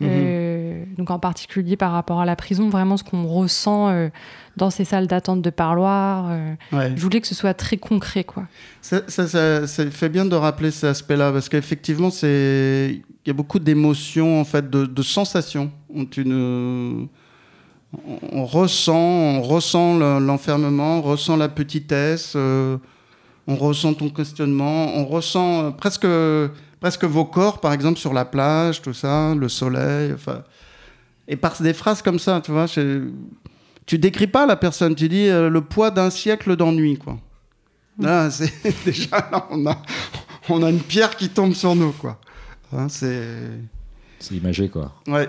[0.00, 0.08] Mhm.
[0.12, 4.10] Euh, donc en particulier par rapport à la prison, vraiment ce qu'on ressent euh,
[4.56, 6.30] dans ces salles d'attente de parloir.
[6.72, 6.92] Ouais.
[6.94, 8.44] je voulais que ce soit très concret, quoi.
[8.80, 13.30] Ça, ça, ça- ça fait bien de rappeler cet aspect-là parce qu'effectivement, c'est il y
[13.30, 15.72] a beaucoup d'émotions en fait, de, de sensations.
[15.92, 17.06] On, tu ne-
[18.32, 22.76] on- ressent, on ressent le- l'enfermement, on ressent la petitesse, euh,
[23.46, 26.06] on ressent ton questionnement, on ressent euh, presque
[26.80, 30.42] presque vos corps, par exemple sur la plage, tout ça, le soleil, enfin.
[31.26, 35.28] Et par des phrases comme ça, tu vois, tu décris pas la personne, tu dis
[35.28, 37.18] euh, le poids d'un siècle d'ennui, quoi.
[37.98, 38.52] Là, c'est
[38.84, 39.76] déjà là, on a,
[40.48, 42.18] on a une pierre qui tombe sur nous, quoi.
[42.72, 43.26] Hein, c'est
[44.20, 44.92] C'est imagé, quoi.
[45.08, 45.28] ouais,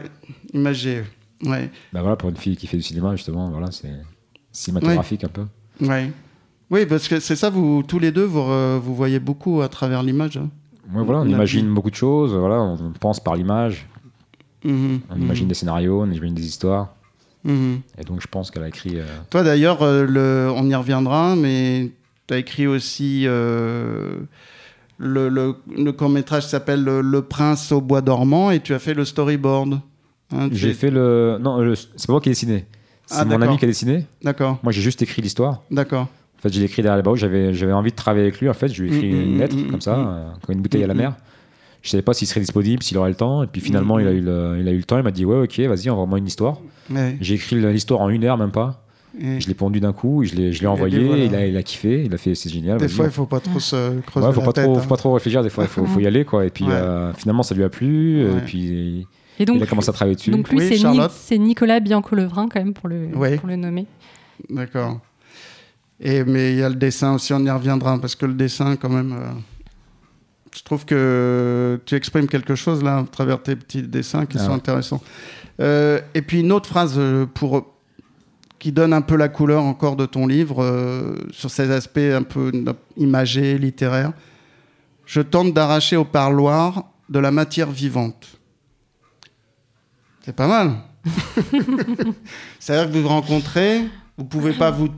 [0.54, 1.04] imagé.
[1.44, 1.70] Ouais.
[1.94, 3.92] Bah voilà, pour une fille qui fait du cinéma, justement, voilà, c'est
[4.52, 5.46] cinématographique un peu.
[5.82, 6.12] Ouais.
[6.72, 9.70] Oui, parce que c'est ça, vous tous les deux, vous, re- vous voyez beaucoup à
[9.70, 10.38] travers l'image.
[10.38, 10.50] hein.
[10.94, 13.86] Ouais, voilà, on imagine beaucoup de choses, voilà, on pense par l'image,
[14.66, 16.90] Mhm, on imagine des scénarios, on imagine des histoires.
[17.46, 17.80] mhm.
[17.98, 19.00] Et donc je pense qu'elle a écrit.
[19.00, 21.92] euh, Toi d'ailleurs, euh, on y reviendra, mais
[22.28, 24.18] tu as écrit aussi euh,
[24.98, 28.80] le, le- court métrage qui s'appelle le, Le Prince au bois dormant et tu as
[28.80, 29.80] fait le storyboard.
[30.32, 31.38] Hein, J'ai fait le.
[31.42, 32.66] Non, le- c'est pas moi qui ai dessiné.
[33.06, 33.48] C'est Ah, mon d'accord.
[33.50, 34.06] ami qui a dessiné.
[34.24, 35.64] D'accord, Moi, j'ai juste écrit l'histoire.
[35.72, 36.02] d'accord.
[36.38, 37.18] En fait, j'ai écrit derrière les barreaux.
[37.18, 38.48] J'avais, j'avais envie de travailler avec lui.
[38.48, 40.56] En fait, je lui ai écrit Mm, mm, une lettre, mm, comme ça, euh, comme
[40.56, 41.16] une bouteille à la mer.
[41.82, 43.44] Je savais pas s'il serait disponible, s'il aurait le temps.
[43.44, 44.98] Et puis finalement, il, a eu le, il a eu le temps.
[44.98, 46.60] Il m'a dit Ouais, ok, vas-y, envoie-moi une histoire.
[46.92, 47.18] Ouais.
[47.20, 48.86] J'ai écrit l'histoire en une heure, même pas.
[49.20, 50.24] Et Je l'ai pondu d'un coup.
[50.24, 51.04] Je l'ai, je l'ai envoyé.
[51.04, 51.24] voilà.
[51.26, 52.04] il, a, il a kiffé.
[52.06, 52.78] Il a fait C'est génial.
[52.78, 54.64] des fois, il faut pas trop se creuser Ouais, faut la pas, tête.
[54.66, 54.80] trop, hein.
[54.82, 56.46] faut pas trop réfléchir des fois, il faut, faut y aller quoi.
[56.46, 56.72] Et puis Ouais.
[56.74, 58.38] euh, finalement ça lui a plu, Ouais.
[58.38, 59.08] et puis
[59.40, 60.32] Et donc, il a commencé à travailler dessus.
[60.32, 63.38] donc lui, Oui, c'est Ni- Nicolas Biancolevrin, quand même, pour le, Oui.
[63.38, 63.86] pour le nommer.
[64.50, 65.00] D'accord.
[66.02, 68.76] Et mais il y a le dessin aussi, on y reviendra parce que le dessin,
[68.78, 69.32] quand même, euh,
[70.56, 74.44] je trouve que tu exprimes quelque chose là à travers tes petits dessins qui Ah
[74.44, 74.56] sont ouais.
[74.56, 75.02] intéressants.
[75.60, 77.66] Euh, et puis une autre phrase euh, pour
[78.60, 82.24] qui donne un peu la couleur encore de ton livre euh, sur ces aspects un
[82.24, 82.52] peu
[82.98, 84.12] imagés, littéraires.
[85.06, 88.39] Je tente d'arracher au parloir de la matière vivante.
[90.26, 90.74] C'est pas mal.
[92.60, 93.84] C'est-à-dire que vous vous rencontrez,
[94.18, 94.90] vous pouvez pas vous,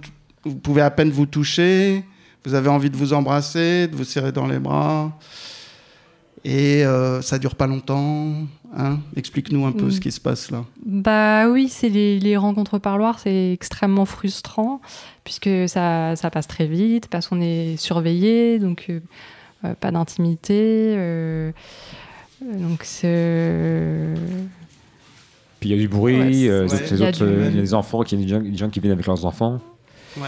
[0.44, 2.04] vous pouvez à peine vous toucher,
[2.46, 5.18] vous avez envie de vous embrasser, de vous serrer dans les bras,
[6.44, 8.34] et euh, ça dure pas longtemps.
[8.76, 9.92] Hein Explique-nous un peu Mm.
[9.92, 10.64] ce qui se passe là.
[10.86, 14.82] Bah oui, c'est les, les rencontres parloirs, c'est extrêmement frustrant
[15.26, 19.02] puisque ça, ça passe très vite, parce qu'on est surveillé, donc euh,
[19.66, 20.96] euh, pas d'intimité.
[20.98, 21.52] euh,
[22.44, 24.16] euh, donc c'est.
[25.62, 27.74] Puis il y a du bruit, Ouais, c'est- euh, autres, euh, il y a des
[27.74, 29.62] enfants, qui, il y a des gens, des gens qui viennent avec leurs enfants,
[30.18, 30.24] Ouais.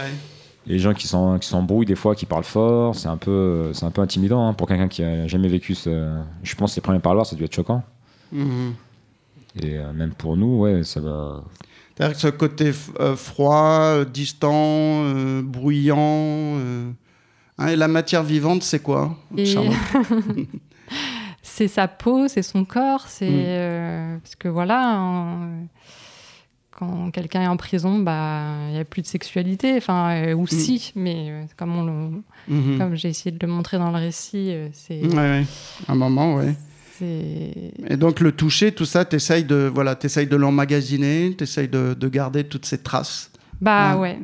[0.66, 3.90] les gens qui qui s'embrouillent des fois, qui parlent fort, c'est un peu c'est un
[3.90, 6.14] peu intimidant hein, pour quelqu'un qui a jamais vécu ce.
[6.42, 7.82] Je pense que les premiers parloirs ça a dû être choquant.
[8.32, 8.74] Mhm.
[9.62, 11.42] Et euh, même pour nous, ouais, ça va.
[11.96, 15.96] C'est-à-dire que ce côté f- euh, froid, euh, distant, euh, bruyant.
[16.00, 16.90] euh,
[17.58, 19.74] hein, et la matière vivante, c'est quoi Et- Charlotte?
[21.56, 23.44] c'est sa peau, c'est son corps, c'est Mm.
[23.46, 24.98] euh, parce que voilà,
[26.76, 30.46] quand quelqu'un est en prison, bah il n'y a plus de sexualité, enfin euh, ou
[30.48, 32.78] si, mais euh, comme on le- Mhm.
[32.78, 35.44] comme j'ai essayé de le montrer dans le récit, euh, c'est Ouais, ouais.
[35.88, 36.54] Un moment, ouais.
[37.00, 42.08] Et donc le toucher, tout ça, t'essayes de, voilà, t'essayes de l'emmagasiner, t'essayes de, de
[42.08, 43.30] garder toutes ces traces.
[43.60, 44.00] Bah Ouais.
[44.00, 44.18] ouais.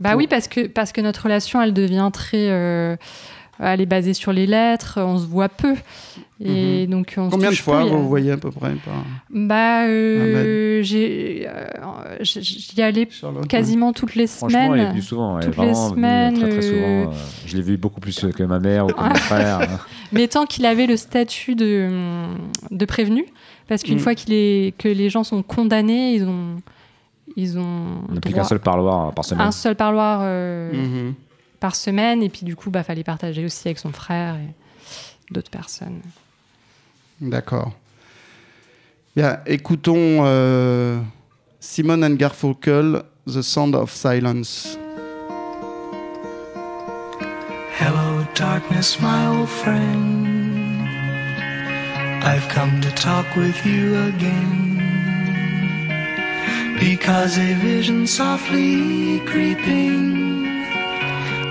[0.00, 2.48] Bah Pour- oui, parce que, parce que notre relation, elle devient très.
[3.58, 5.74] Elle est basée sur les lettres, on se voit peu.
[6.44, 7.30] Et donc, on se Mhm.
[7.30, 8.94] Combien de fois peu, y a- vous voyez à peu près par
[9.30, 14.90] Bah, euh, euh, j'y allais Charlotte quasiment toutes les Franchement, il est semaines.
[14.90, 16.82] venu souvent, ouais, toutes les semaines, très très souvent.
[16.82, 17.06] euh,
[17.46, 19.60] Je l'ai vu beaucoup plus que ma mère ou que mon frère.
[19.60, 19.78] hein.
[20.12, 21.88] Mais tant qu'il avait le statut de,
[22.70, 23.26] de prévenu,
[23.68, 24.00] parce qu'une Mm.
[24.00, 26.56] fois qu'il est, que les gens sont condamnés, ils ont,
[27.36, 27.62] ils ont
[28.08, 29.46] On n'a plus droit qu'un seul parloir par semaine.
[29.46, 31.14] un seul parloir euh, Mhm.
[31.62, 32.22] Par semaine.
[32.22, 34.52] Et puis du coup, bah, fallait partager aussi avec son frère et
[35.32, 36.02] d'autres personnes.
[37.20, 37.72] D'accord.
[39.14, 41.00] Bien, écoutons euh,
[41.60, 44.76] Simon and Garfunkel, The Sound of Silence.
[47.78, 50.88] Hello, darkness, my old friend.
[52.24, 54.80] I've come to talk with you again.
[56.80, 60.31] Because a vision softly creeping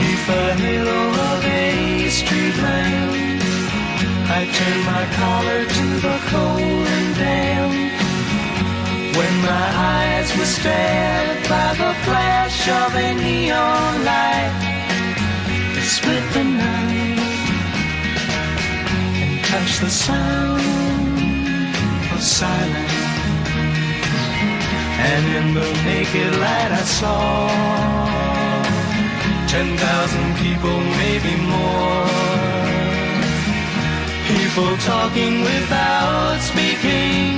[0.00, 3.12] Neath the halo of a street lamp,
[4.38, 7.74] I turn my collar to the cold and damp.
[9.16, 14.54] When my eyes were stabbed by the flash of a neon light
[15.74, 17.20] that split the night
[19.22, 20.62] and touched the sound
[22.14, 22.98] of silence.
[25.12, 28.39] And in the naked light I saw
[29.50, 32.06] ten thousand people, maybe more.
[34.30, 37.34] People talking without speaking.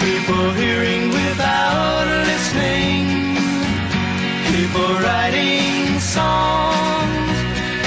[0.00, 3.04] People hearing without listening.
[4.50, 7.36] People writing songs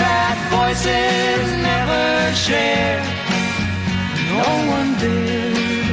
[0.01, 2.05] that voices never
[2.45, 3.01] share.
[4.29, 5.87] No one did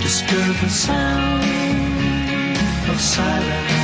[0.00, 1.42] disturb the sound
[2.88, 3.83] of silence.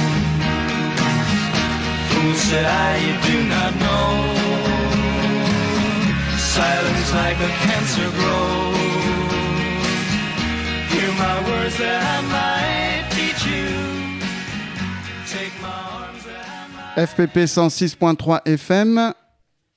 [16.97, 19.13] FPP 106.3 FM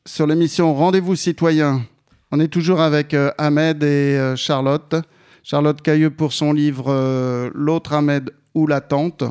[0.06, 1.84] sur l'émission Rendez-vous citoyen.
[2.32, 4.96] On est toujours avec euh, Ahmed et euh, Charlotte.
[5.44, 9.24] Charlotte Cailleux pour son livre euh, L'autre Ahmed ou l'attente.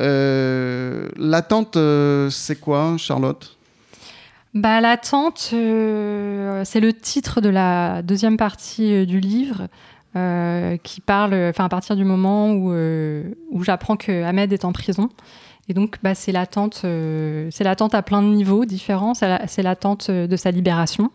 [0.00, 3.56] Euh, l'attente, euh, c'est quoi, Charlotte?
[4.54, 9.68] Bah, L'attente, euh, c'est le titre de la deuxième partie du livre
[10.82, 15.08] qui parle, à partir du moment où, où j'apprends que Ahmed est en prison.
[15.68, 19.14] Et donc, bah, c'est l'attente, à plein de niveaux différents.
[19.14, 21.12] C'est la- c'est l'attente de sa libération.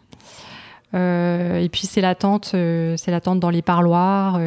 [0.94, 4.40] Et puis c'est l'attente, dans les parloirs,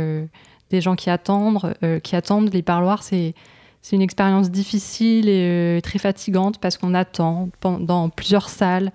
[0.70, 2.50] des gens qui attendent, qui attendent.
[2.54, 3.34] Les parloirs, c'est
[3.82, 8.92] c'est une expérience difficile et euh, très fatigante parce qu'on attend dans plusieurs salles.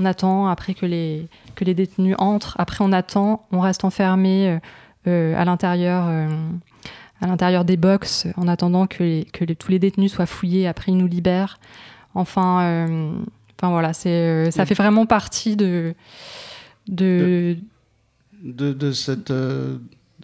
[0.00, 2.56] On attend après que les, que les détenus entrent.
[2.58, 4.58] Après, on attend, on reste enfermé euh,
[5.06, 6.28] euh, à l'intérieur euh,
[7.20, 10.66] à l'intérieur des box en attendant que, les- que les- tous les détenus soient fouillés.
[10.66, 11.60] Après, ils nous libèrent.
[12.14, 13.12] Enfin, euh,
[13.60, 15.94] enfin voilà, c'est, ça fait vraiment partie de,
[16.88, 17.56] de,
[18.42, 19.30] de, de cette,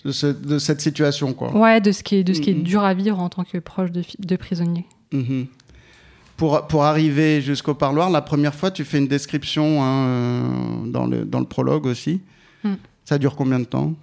[0.05, 1.57] de, ce- de cette situation, quoi.
[1.57, 2.63] ouais, de ce qui est, de ce qui est Mhm.
[2.63, 4.87] dur à vivre en tant que proche de, de prisonnier.
[5.13, 5.47] Mhm.
[6.37, 11.07] Pour, pour arriver jusqu'au parloir, la première fois, tu fais une description hein, euh, dans,
[11.07, 12.21] le, dans le prologue aussi.
[12.63, 12.75] Mm.
[13.05, 13.95] Ça dure combien de temps?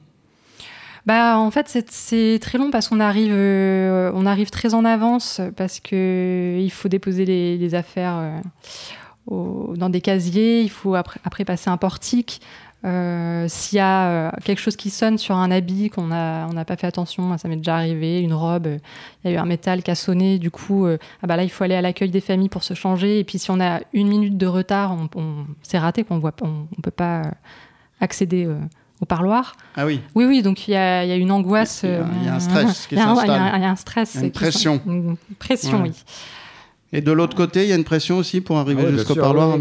[1.05, 4.83] Bah, en fait, c'est- c'est très long parce qu'on arrive, euh, on arrive très en
[4.83, 8.39] avance parce que il faut déposer les, les affaires euh,
[9.27, 10.61] au- dans des casiers.
[10.61, 12.41] Il faut après, après passer un portique.
[12.83, 16.53] Euh, S'il y a euh, quelque chose qui sonne sur un habit qu'on a, on
[16.53, 18.77] n'a pas fait attention, ça m'est déjà arrivé, une robe, euh,
[19.23, 21.43] il y a eu un métal qui a sonné, du coup, euh, ah bah là,
[21.43, 23.19] il faut aller à l'accueil des familles pour se changer.
[23.19, 26.33] Et puis, si on a une minute de retard, on, on- c'est raté, qu'on voit,
[26.43, 27.31] on, on peut pas euh,
[28.01, 28.55] accéder euh,
[29.01, 29.55] au parloir.
[29.75, 31.81] Ah oui, Oui, oui, donc il y a, il y a une angoisse.
[31.83, 33.29] Il y a- il y a un stress qui il y a un- s'installe.
[33.29, 34.17] Il y, a un- il y a un stress.
[34.21, 34.79] Une pression.
[34.85, 35.89] Une pression, Ouais.
[35.89, 36.03] oui.
[36.93, 39.15] Et de l'autre côté, il y a une pression aussi pour arriver Ah ouais, jusqu'au
[39.15, 39.57] parloir,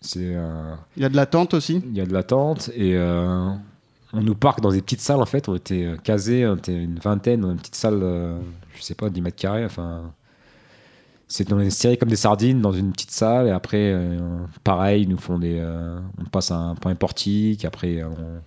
[0.00, 3.48] c'est, euh, Il y a de l'attente aussi il y a de l'attente et euh,
[4.12, 5.48] on nous parque dans des petites salles en fait.
[5.48, 8.00] On était euh, casés, on était une vingtaine dans une petite salle,
[8.74, 9.64] je sais pas, 10 mètres carrés.
[9.64, 10.12] Enfin,
[11.28, 15.02] c'est on est serré comme des sardines dans une petite salle et après, euh, pareil,
[15.02, 17.64] ils nous font des, euh, on passe à un point portique.
[17.64, 18.40] Après, on,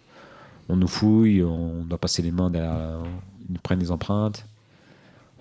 [0.69, 2.99] on nous fouille, on doit passer les mains derrière,
[3.47, 4.45] ils nous prennent des empreintes.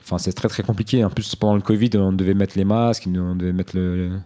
[0.01, 1.05] Enfin, c'est très très compliqué.
[1.05, 4.19] En plus, pendant le Covid, on devait mettre les masques, on devait mettre le,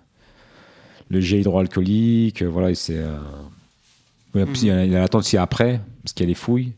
[1.13, 2.43] le jet hydroalcoolique.
[2.43, 2.97] euh, Voilà, c'est.
[2.99, 3.17] euh,
[4.35, 6.35] ouais, il y a- il y a l'attente aussi après, parce qu'il y a les
[6.35, 6.73] fouilles.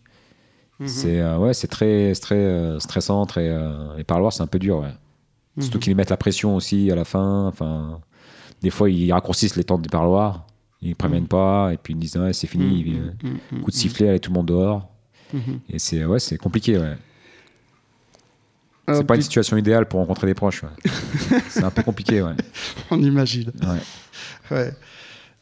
[0.80, 0.88] Mhm.
[0.88, 3.48] C'est euh, ouais, c'est très, très euh, stressant, très.
[3.96, 4.92] les parloirs, c'est un peu dur, ouais.
[5.60, 5.82] Surtout Mhm.
[5.82, 7.46] qu'ils mettent la pression aussi à la fin.
[7.46, 8.00] Enfin,
[8.60, 10.46] des fois, ils raccourcissent les temps des parloirs.
[10.82, 12.84] Ils préviennent pas, et puis ils disent ouais, c'est fini.
[13.22, 13.38] Mhm.
[13.52, 13.60] Mhm.
[13.62, 14.88] Coup de sifflet, allez tout le monde dehors.
[15.32, 15.60] Mhm.
[15.70, 16.96] Et c'est ouais, c'est compliqué, ouais.
[18.88, 20.62] Euh, C'est pas une situation idéale pour rencontrer des proches.
[20.62, 20.90] ouais.
[21.48, 22.34] c'est un peu compliqué, ouais.
[22.90, 23.50] On imagine.
[23.62, 24.56] Ouais.
[24.56, 24.72] Ouais.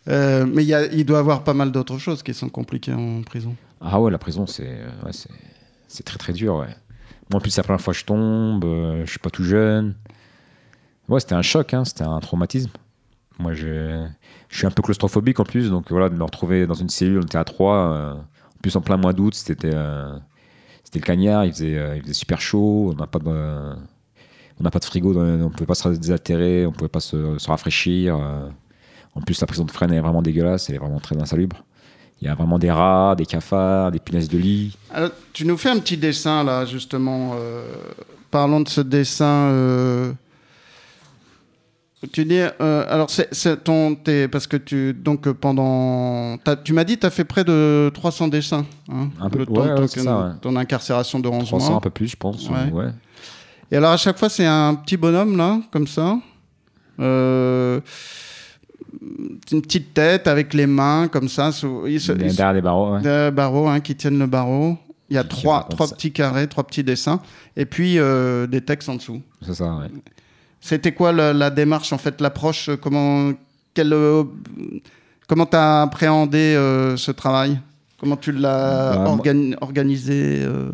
[0.09, 2.49] Euh, mais il, y a- il doit y avoir pas mal d'autres choses qui sont
[2.49, 3.55] compliquées en prison.
[3.81, 5.11] Ah ouais, la prison, c'est euh,
[5.89, 6.75] c'est très très dur, ouais.
[7.31, 9.45] Moi, en plus, c'est la première fois que je tombe, euh, je suis pas tout
[9.45, 9.95] jeune.
[11.09, 12.71] Ouais, c'était un choc, hein, c'était un traumatisme.
[13.39, 14.07] Moi, je,
[14.49, 17.19] je suis un peu claustrophobique en plus, donc voilà, de me retrouver dans une cellule,
[17.19, 20.17] on était à trois, euh, en plus en plein mois d'août, c'était euh,
[20.93, 24.79] c'était le cagnard, il faisait, euh, il faisait super chaud, on n'a pas de, pas
[24.79, 28.17] de frigo, on pouvait pas se désaltérer, on pouvait pas se, rafraîchir.
[28.17, 28.47] euh.
[29.15, 31.65] En plus, la prison de Fresnes est vraiment dégueulasse, elle est vraiment très insalubre.
[32.21, 34.77] Il y a vraiment des rats, des cafards, des punaises de lit.
[35.33, 37.33] Tu nous fais un petit dessin là, justement.
[37.37, 37.65] euh,
[38.31, 39.49] parlons de ce dessin.
[42.11, 43.97] Tu dis, euh, alors c'est ton,
[44.31, 48.65] parce que tu, donc pendant, tu m'as dit, tu as fait près de 300 dessins.
[48.91, 50.31] hein, Un peu- le temps ouais, de ton, c'est ça, ouais.
[50.41, 51.77] ton incarcération de 11 300, mois.
[51.77, 52.49] un peu plus, je pense.
[52.49, 52.71] Ouais.
[52.73, 52.91] Ouais.
[53.71, 56.19] Et alors à chaque fois, c'est un petit bonhomme là, comme ça.
[57.01, 57.81] Euh,
[59.51, 61.53] une petite tête avec les mains comme ça.
[61.53, 63.01] sous- il se- il Derrière des barreaux, ouais.
[63.03, 64.77] des barreaux hein, qui tiennent le barreau.
[65.11, 67.21] Il y a Qui- trois, trois petits carrés, trois petits dessins,
[67.57, 69.21] et puis euh, des textes en dessous.
[69.45, 69.89] C'est ça, ouais.
[70.63, 73.33] C'était quoi la, la démarche, en fait, l'approche euh, Comment
[73.75, 74.23] quel, euh,
[75.27, 77.59] comment t'as appréhendé euh, ce travail?
[77.99, 80.71] Comment tu l'as Bah, organi- organisé euh?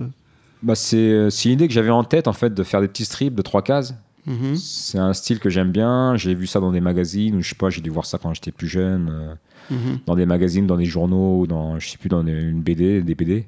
[0.62, 3.34] Bah, c'est une idée que j'avais en tête, en fait, de faire des petits strips
[3.34, 3.94] de trois cases.
[4.26, 4.56] Mhm.
[4.56, 6.16] C'est un style que j'aime bien.
[6.16, 8.34] J'ai vu ça dans des magazines, ou je sais pas, j'ai dû voir ça quand
[8.34, 9.34] j'étais plus jeune, euh,
[9.70, 9.98] Mhm.
[10.06, 13.14] dans des magazines, dans des journaux, ou dans, je sais plus, dans une BD, des
[13.14, 13.46] BD.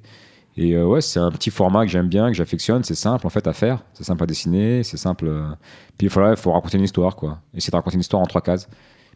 [0.60, 2.84] Et euh, ouais, c'est un petit format que j'aime bien, que j'affectionne.
[2.84, 3.82] C'est simple, en fait, à faire.
[3.94, 5.26] C'est simple à dessiner, c'est simple.
[5.26, 5.48] euh.
[5.96, 7.38] Puis il faut, raconter une histoire, quoi.
[7.54, 8.68] Essayer de raconter une histoire en trois cases.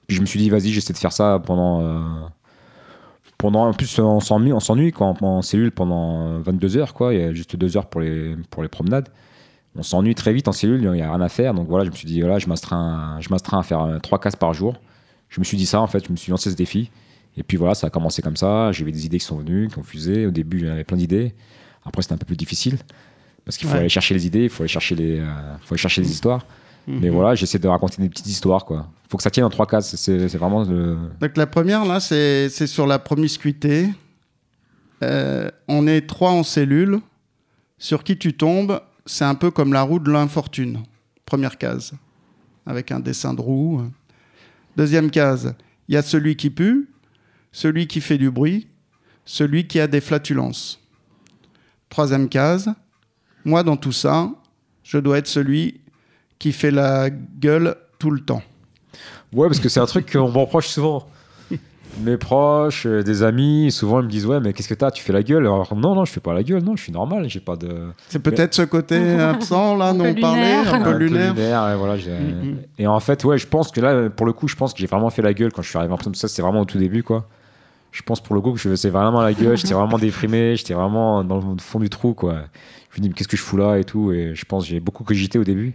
[0.06, 1.82] Puis je me suis dit, vas-y, j'essaie de faire ça pendant.
[1.82, 2.00] euh,
[3.36, 7.12] pendant en plus, on s'ennuie, on s'ennuie quand en cellule pendant 22 heures, quoi.
[7.12, 9.10] Il y a juste deux heures pour les, pour les promenades.
[9.76, 11.52] On s'ennuie très vite en cellule, il n'y a rien à faire.
[11.52, 14.36] Donc voilà, je me suis dit, voilà, je m'astreins je m'astreins à faire trois cases
[14.36, 14.76] par jour.
[15.28, 16.90] Je me suis dit ça, en fait, je me suis lancé ce défi.
[17.36, 18.70] Et puis voilà, ça a commencé comme ça.
[18.72, 20.26] J'avais des idées qui sont venues, qui ont fusé.
[20.26, 21.34] Au début, j'avais plein d'idées.
[21.84, 22.78] Après, c'était un peu plus difficile.
[23.44, 23.80] Parce qu'il faut Ouais.
[23.80, 25.26] aller chercher les idées, il faut aller chercher les, euh,
[25.62, 26.46] faut aller chercher les histoires.
[26.86, 27.14] Mais Mhm.
[27.14, 28.88] voilà, j'essaie de raconter des petites histoires, quoi.
[29.08, 29.94] faut que ça tienne en trois cases.
[29.96, 30.96] C'est vraiment le.
[31.20, 33.88] Donc la première, là, c'est c'est sur la promiscuité.
[35.02, 37.00] Euh, on est trois en cellule.
[37.78, 40.80] Sur qui tu tombes, c'est un peu comme la roue de l'infortune.
[41.26, 41.92] Première case,
[42.66, 43.82] avec un dessin de roue.
[44.76, 45.54] Deuxième case,
[45.88, 46.88] il y a celui qui pue,
[47.54, 48.66] celui qui fait du bruit,
[49.24, 50.80] celui qui a des flatulences.
[51.88, 52.68] Troisième case,
[53.44, 54.28] moi dans tout ça,
[54.82, 55.80] je dois être celui
[56.38, 58.42] qui fait la gueule tout le temps.
[59.32, 61.08] Ouais, parce que c'est un truc qu'on me reproche souvent.
[62.02, 64.90] Mes proches, euh, des amis, souvent ils me disent Ouais, mais qu'est-ce que t'as?
[64.90, 65.44] Tu fais la gueule?
[65.44, 67.86] Alors, non, non, je fais pas la gueule, non, je suis normal, j'ai pas de.
[68.08, 70.74] C'est peut-être ce côté absent là Un dont peu on parlait, lunaire.
[70.74, 71.78] un peu lunaire.
[71.78, 72.56] voilà, j'ai- Mhm.
[72.80, 74.88] Et en fait, ouais, je pense que là, pour le coup, je pense que j'ai
[74.88, 76.12] vraiment fait la gueule quand je suis arrivé en prison.
[76.14, 77.28] Ça, c'est vraiment au tout début, quoi.
[77.94, 80.74] Je pense pour le coup que je faisais vraiment la gueule, j'étais vraiment déprimé, j'étais
[80.74, 82.40] vraiment dans le fond du trou, quoi.
[82.90, 84.10] Je me dis, mais qu'est-ce que je fous là et tout.
[84.10, 85.74] Et je pense que j'ai beaucoup cogité au début.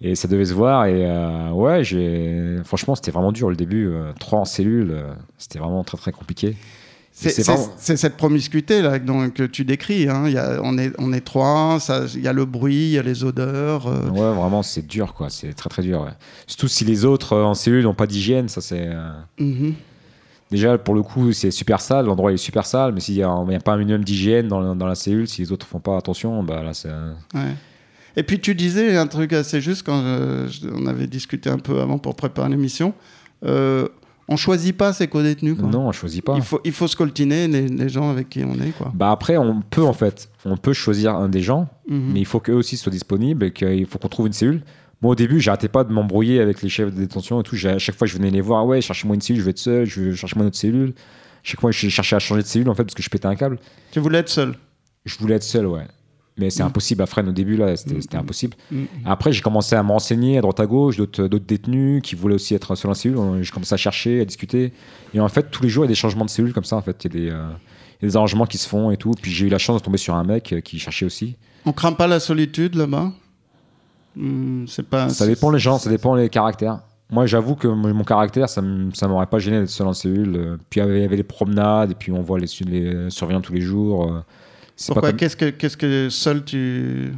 [0.00, 0.86] Et ça devait se voir.
[0.86, 2.56] Et euh, ouais, j'ai...
[2.64, 3.86] franchement, c'était vraiment dur le début.
[3.86, 6.56] euh, trois en cellule, euh, c'était vraiment très très compliqué.
[7.12, 10.08] C'est vraiment- cette promiscuité là donc, que tu décris.
[10.08, 10.24] hein.
[10.26, 11.78] Il y a- on, est, on est trois,
[12.14, 13.86] il y a le bruit, il y a les odeurs.
[13.86, 15.28] euh, Ouais, vraiment, c'est dur, quoi.
[15.30, 16.00] C'est très très dur.
[16.02, 16.10] ouais.
[16.48, 18.88] Surtout si les autres euh, en cellule n'ont pas d'hygiène, ça c'est.
[18.88, 19.74] euh, mhm.
[20.52, 23.60] Déjà, pour le coup, c'est super sale, l'endroit est super sale, mais s'il n'y a,
[23.64, 26.62] pas un minimum d'hygiène dans, dans la cellule, si les autres font pas attention, bah
[26.62, 26.90] là, c'est.
[27.34, 27.56] Ouais.
[28.16, 31.80] Et puis tu disais un truc assez juste quand euh, on avait discuté un peu
[31.80, 32.92] avant pour préparer l'émission.
[33.46, 33.88] Euh,
[34.28, 35.58] on choisit pas ses co-détenus.
[35.58, 36.34] Non, on choisit pas.
[36.36, 38.70] Il faut, il faut scoltiner les, les gens avec qui on est.
[38.76, 38.92] Quoi.
[38.94, 42.12] Bah après, on peut en fait, on peut choisir un des gens, Mhm.
[42.12, 44.62] mais il faut qu'eux aussi soient disponibles et qu'il faut qu'on trouve une cellule.
[45.02, 47.56] Moi, au début, j'arrêtais pas de m'embrouiller avec les chefs de détention et tout.
[47.66, 48.64] À chaque fois, je venais les voir.
[48.66, 49.84] Ouais, cherchez-moi une cellule, je vais être seul.
[49.84, 50.94] Je veux chercher moi une autre cellule.
[51.42, 53.34] Chaque fois, je cherchais à changer de cellule en fait parce que je pétais un
[53.34, 53.58] câble.
[53.90, 54.54] Tu voulais être seul?
[55.04, 55.86] Je voulais être seul, ouais.
[56.38, 56.66] Mais c'est Mm.
[56.66, 57.02] impossible.
[57.02, 58.56] Après, au début, là, c'était c'était impossible.
[58.70, 58.86] Mhm.
[59.04, 62.54] Après, j'ai commencé à me renseigner à droite à gauche, d'autres détenus qui voulaient aussi
[62.54, 63.18] être seuls en cellule.
[63.42, 64.72] J'ai commencé à chercher, à discuter.
[65.12, 66.76] Et en fait, tous les jours, il y a des changements de cellules comme ça.
[66.76, 67.48] En fait, il y, a des, euh,
[68.00, 69.10] y a des arrangements qui se font et tout.
[69.20, 71.36] Puis j'ai eu la chance de tomber sur un mec euh, qui cherchait aussi.
[71.66, 73.12] On craint pas la solitude là-bas?
[74.16, 75.08] Hmm, C'est pas.
[75.08, 76.80] Ça dépend les gens, ça dépend les caractères.
[77.10, 80.34] Moi, j'avoue que mon caractère, ça m'aurait pas gêné d'être seul en cellule.
[80.36, 83.52] Euh, Puis il y avait- les promenades, et puis on voit les, les surveillants tous
[83.52, 84.10] les jours.
[84.10, 84.20] euh,
[84.86, 87.12] Pourquoi comme- Qu'est-ce que, qu'est-ce que seul tu.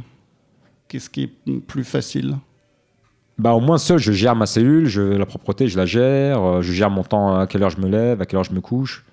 [0.89, 2.35] Qu'est-ce qui est plus facile?
[3.37, 6.61] Bah, au moins seul, je gère ma cellule, je, la propreté, je la gère, euh,
[6.61, 8.61] je gère mon temps, à quelle heure je me lève, à quelle heure je me
[8.61, 9.03] couche.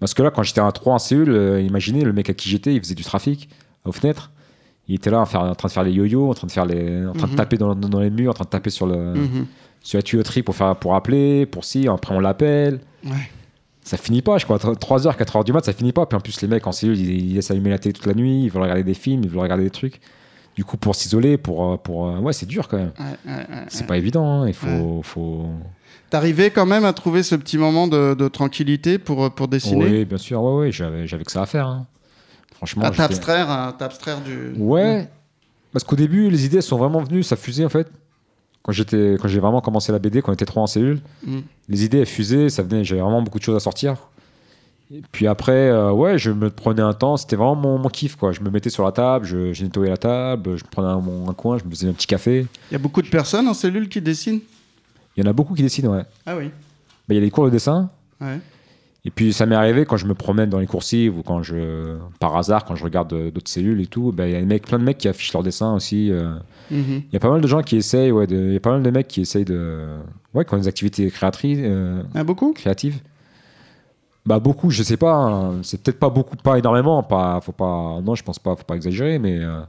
[0.00, 2.48] Parce que là, quand j'étais à 3 en cellule, euh, imaginez, le mec à qui
[2.50, 3.48] j'étais, il faisait du trafic
[3.84, 4.30] aux fenêtres.
[4.88, 6.66] Il était là en, faire- en train de faire les yo-yo, en train de, faire
[6.66, 7.36] les, en train de Mhm.
[7.36, 9.46] taper dans, dans les murs, en train de taper sur, le, Mhm.
[9.82, 12.80] sur la tuyauterie pour, faire, pour appeler, pour si, après on l'appelle.
[13.04, 13.12] Ouais.
[13.84, 14.58] Ça finit pas, je crois.
[14.58, 16.06] 3h, 4h du mat, ça finit pas.
[16.06, 18.14] Puis en plus, les mecs en cellule, ils, ils laissent allumer la télé toute la
[18.14, 20.00] nuit, ils veulent regarder des films, ils veulent regarder des trucs.
[20.54, 22.06] Du coup, pour s'isoler, pour, euh, pour.
[22.08, 22.92] euh, Ouais, c'est dur quand même.
[22.98, 24.48] Ouais, ouais, C'est pas évident, hein.
[24.48, 25.00] il faut.
[25.02, 25.46] faut...
[26.10, 29.84] T'arrivais quand même à trouver ce petit moment de, de tranquillité pour, pour dessiner?
[29.86, 31.66] Oui, bien sûr, ouais, ouais, j'avais, j'avais que ça à faire.
[31.68, 31.86] hein.
[32.62, 32.84] Franchement.
[32.84, 34.52] À t'abstraire, à t'abstraire du.
[34.56, 35.08] Ouais,
[35.72, 37.90] parce qu'au début, les idées sont vraiment venues, ça fusait en fait.
[38.62, 41.38] Quand, j'étais, quand j'ai vraiment commencé la BD, quand on était trois en cellule, Mm.
[41.68, 43.96] les idées elles fusaient, ça venait, j'avais vraiment beaucoup de choses à sortir.
[44.94, 48.14] Et puis après, euh, ouais, je me prenais un temps, c'était vraiment mon, mon kiff
[48.14, 48.30] quoi.
[48.30, 51.28] Je me mettais sur la table, je, je nettoyais la table, je prenais un, mon-
[51.28, 52.46] un coin, je me faisais un petit café.
[52.70, 54.40] Il y a beaucoup de personnes en cellule qui dessinent?
[55.16, 56.04] Il y en a beaucoup qui dessinent, ouais.
[56.26, 56.46] Ah oui.
[56.48, 56.52] Bah,
[57.10, 57.90] Il y a des cours de dessin,
[58.20, 58.38] Ouais.
[59.04, 61.96] Et puis ça m'est arrivé quand je me promène dans les coursives ou quand je,
[62.20, 64.46] par hasard, quand je regarde euh, d'autres cellules et tout, bah, il y a des
[64.46, 66.10] mecs, plein de mecs qui affichent leurs dessins aussi.
[66.12, 66.34] euh.
[66.70, 67.02] Mhm.
[67.08, 68.82] Il y a pas mal de gens qui essayent, ouais, il y a pas mal
[68.82, 69.86] de mecs qui essayent de,
[70.34, 72.52] ouais, qui ont des activités créatrices, euh, Ah, beaucoup?
[72.52, 73.00] créatives.
[74.24, 75.62] Bah beaucoup, je sais pas, hein.
[75.64, 78.76] c'est peut-être pas beaucoup, pas énormément, pas, faut pas, non, je pense pas, faut pas
[78.76, 79.62] exagérer, mais euh,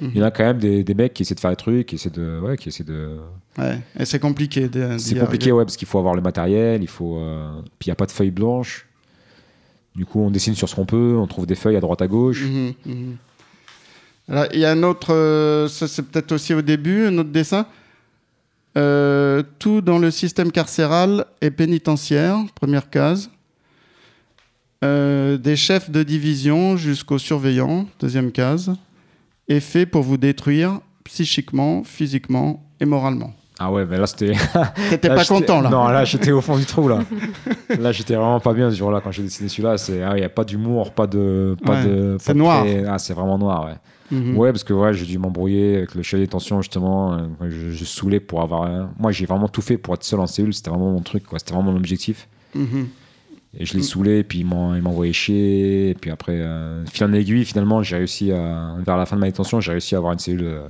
[0.00, 1.86] il y en a quand même des, des mecs qui essaient de faire des trucs,
[1.86, 3.16] qui essaient de, ouais, qui essaient de,
[3.58, 3.80] Ouais.
[3.98, 4.68] Et c'est compliqué.
[4.98, 7.16] c'est compliqué, ouais, parce qu'il faut avoir le matériel, il faut.
[7.18, 8.86] euh, Puis il n'y a pas de feuilles blanches.
[9.94, 12.06] Du coup, on dessine sur ce qu'on peut, on trouve des feuilles à droite à
[12.06, 12.44] gauche.
[12.44, 13.16] Mhm, mhm.
[14.28, 17.30] Alors, il y a un autre, euh, ça c'est peut-être aussi au début, un autre
[17.30, 17.66] dessin.
[18.76, 23.30] Euh, tout dans le système carcéral et pénitentiaire, première case.
[24.84, 28.72] Euh, des chefs de division jusqu'aux surveillants, deuxième case.
[29.48, 33.32] Est fait pour vous détruire psychiquement, physiquement et moralement.
[33.58, 34.32] Ah ouais, mais là c'était.
[34.90, 36.98] T'étais pas content là Non, là j'étais au fond du trou là.
[37.80, 39.78] là j'étais vraiment pas bien ce jour-là quand j'ai dessiné celui-là.
[39.78, 42.16] C'est, ah, il y a pas d'humour, pas de, pas Ouais, de.
[42.20, 42.66] c'est noir.
[42.88, 43.76] Ah, c'est vraiment noir, ouais.
[44.18, 44.36] Mhm.
[44.36, 47.14] Ouais, parce que ouais, j'ai dû m'embrouiller avec le chef des tensions justement.
[47.14, 48.88] euh, Je, je saoulais pour avoir.
[48.98, 50.52] Moi, j'ai vraiment tout fait pour être seul en cellule.
[50.54, 51.38] C'était vraiment mon truc, quoi.
[51.38, 52.28] C'était vraiment mon objectif.
[52.54, 52.88] Mhm.
[53.58, 55.90] Et je l'ai saoulé, puis il m'en- il m'envoyait chier.
[55.90, 58.74] Et puis après, euh, fil en aiguille, finalement, j'ai réussi à.
[58.84, 60.44] Vers la fin de ma détention, j'ai réussi à avoir une cellule.
[60.44, 60.66] euh,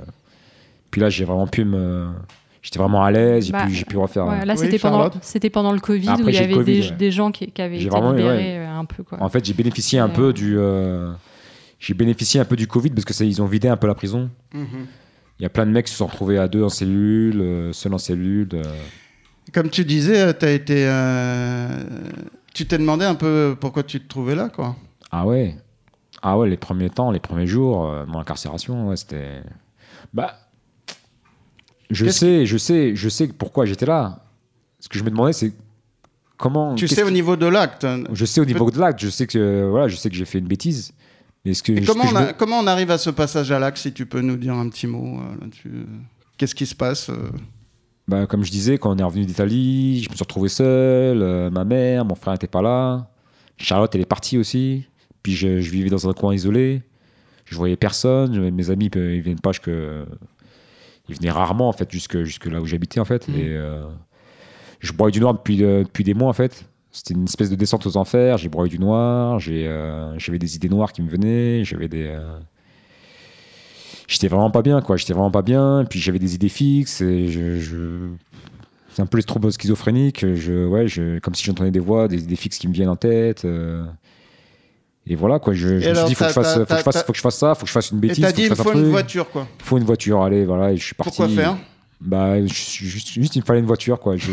[0.91, 2.07] Puis là, j'ai vraiment pu me.
[2.63, 4.27] J'étais vraiment à l'aise, j'ai Bah, pu, j'ai pu refaire.
[4.27, 5.09] Ouais, là, Oui, c'était pendant,
[5.53, 6.97] pendant le Covid Après, où il y avait Covid, des, ouais.
[6.97, 9.03] des gens qui, qui avaient J'ai été vraiment- libérés euh, un peu.
[9.05, 9.23] Quoi.
[9.23, 10.13] En fait, j'ai bénéficié un Ouais.
[10.15, 10.57] peu du.
[10.59, 11.13] euh,
[11.79, 13.95] J'ai bénéficié un peu du Covid parce que ça, ils ont vidé un peu la
[13.95, 14.31] prison.
[14.55, 14.87] Mhm.
[15.39, 17.73] Il y a plein de mecs qui se sont retrouvés à deux en cellule, euh,
[17.73, 18.49] seuls en cellule.
[18.55, 18.63] euh.
[19.53, 20.87] Comme tu disais, euh, t'as été.
[22.57, 24.75] Tu t'es demandé un peu pourquoi tu te trouvais là, quoi.
[25.13, 25.57] Ah ouais.
[26.23, 29.43] Ah ouais, les premiers temps, les premiers jours, euh, mon incarcération, ouais, c'était.
[30.15, 30.39] Bah.
[31.91, 34.25] Je sais, je sais, je sais pourquoi j'étais là.
[34.81, 35.53] Ce que je me demandais, c'est
[36.39, 36.75] comment.
[36.77, 37.85] Tu sais au niveau de l'acte.
[37.85, 38.05] hein.
[38.13, 40.39] Je sais au niveau de l'acte, je sais que voilà, je sais que j'ai fait
[40.39, 40.93] une bêtise.
[41.45, 43.11] Mais est-ce que, Et ce comment, que on a- me- comment on arrive à ce
[43.11, 45.87] passage à l'acte, si tu peux nous dire un petit mot euh, là-dessus?
[46.39, 47.31] Qu'est-ce qui se passe euh?
[48.09, 51.23] Bah, comme je disais, quand on est revenu d'Italie, je me suis retrouvé seul.
[51.23, 53.09] euh, ma mère, mon frère n'était pas là.
[53.59, 54.87] Charlotte, elle est partie aussi.
[55.23, 56.83] Puis je, je vivais dans un coin isolé.
[57.47, 58.51] Je voyais personne.
[58.51, 59.71] mes amis, euh, ils viennent pas jusque.
[61.09, 63.29] Ils venaient rarement, en fait, jusque, jusque là où j'habitais, en fait.
[63.29, 63.85] Et euh,
[64.81, 66.65] je broyais du noir depuis, euh, depuis des mois, en fait.
[66.91, 68.39] C'était une espèce de descente aux enfers.
[68.39, 69.39] J'ai broyé du noir.
[69.39, 69.65] j'ai,
[70.17, 71.63] J'avais des idées noires qui me venaient.
[71.65, 72.17] J'avais des.
[74.09, 74.97] J'étais vraiment pas bien, quoi.
[74.97, 75.85] J'étais vraiment pas bien.
[75.89, 77.01] Puis j'avais des idées fixes.
[77.01, 78.09] Et je, je-
[78.95, 80.25] C'est un peu les troubles schizophréniques.
[80.35, 82.97] Je, ouais, je, comme si j'entendais des voix, des idées fixes qui me viennent en
[82.97, 83.45] tête.
[83.45, 83.85] euh,
[85.07, 85.53] Et voilà, quoi.
[85.55, 86.95] Je, je me suis dit, faut que je, t'as- fasse, t'as- faut, que je fasse,
[86.95, 88.21] t'as- faut que je fasse ça, faut que je fasse une Et bêtise.
[88.23, 88.91] t'as faut que dit, il faut une truc.
[88.91, 89.47] voiture, quoi.
[89.59, 90.73] Il faut une voiture, allez, voilà.
[90.73, 91.11] Et je suis parti.
[91.17, 91.57] Pourquoi faire?
[92.01, 92.77] Bah, juste,
[93.15, 94.17] juste, il me fallait une voiture, quoi.
[94.17, 94.31] Je...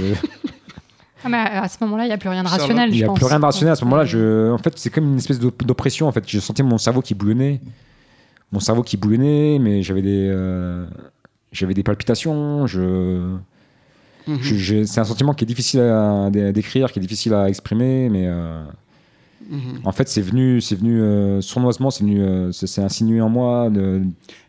[1.25, 2.89] Ah, mais à ce moment-là, il n'y a plus rien de rationnel.
[2.89, 3.17] Il n'y a pense.
[3.17, 4.03] plus rien de rationnel à ce moment-là.
[4.05, 4.51] Je...
[4.51, 6.07] En fait, c'est comme une espèce d'op- d'oppression.
[6.07, 7.61] En fait, je sentais mon cerveau qui boulonnait.
[8.53, 10.85] Mon cerveau qui boulonnait, mais j'avais des, euh,
[11.51, 12.65] j'avais des palpitations.
[12.67, 13.35] Je...
[14.27, 17.49] Je- je- C'est un sentiment qui est difficile à, à décrire, qui est difficile à
[17.49, 18.63] exprimer, mais euh,
[19.49, 19.81] Mhm.
[19.83, 23.69] en fait, c'est venu, c'est venu euh, sournoisement, c'est venu, euh, c'est insinué en moi.
[23.69, 24.01] de-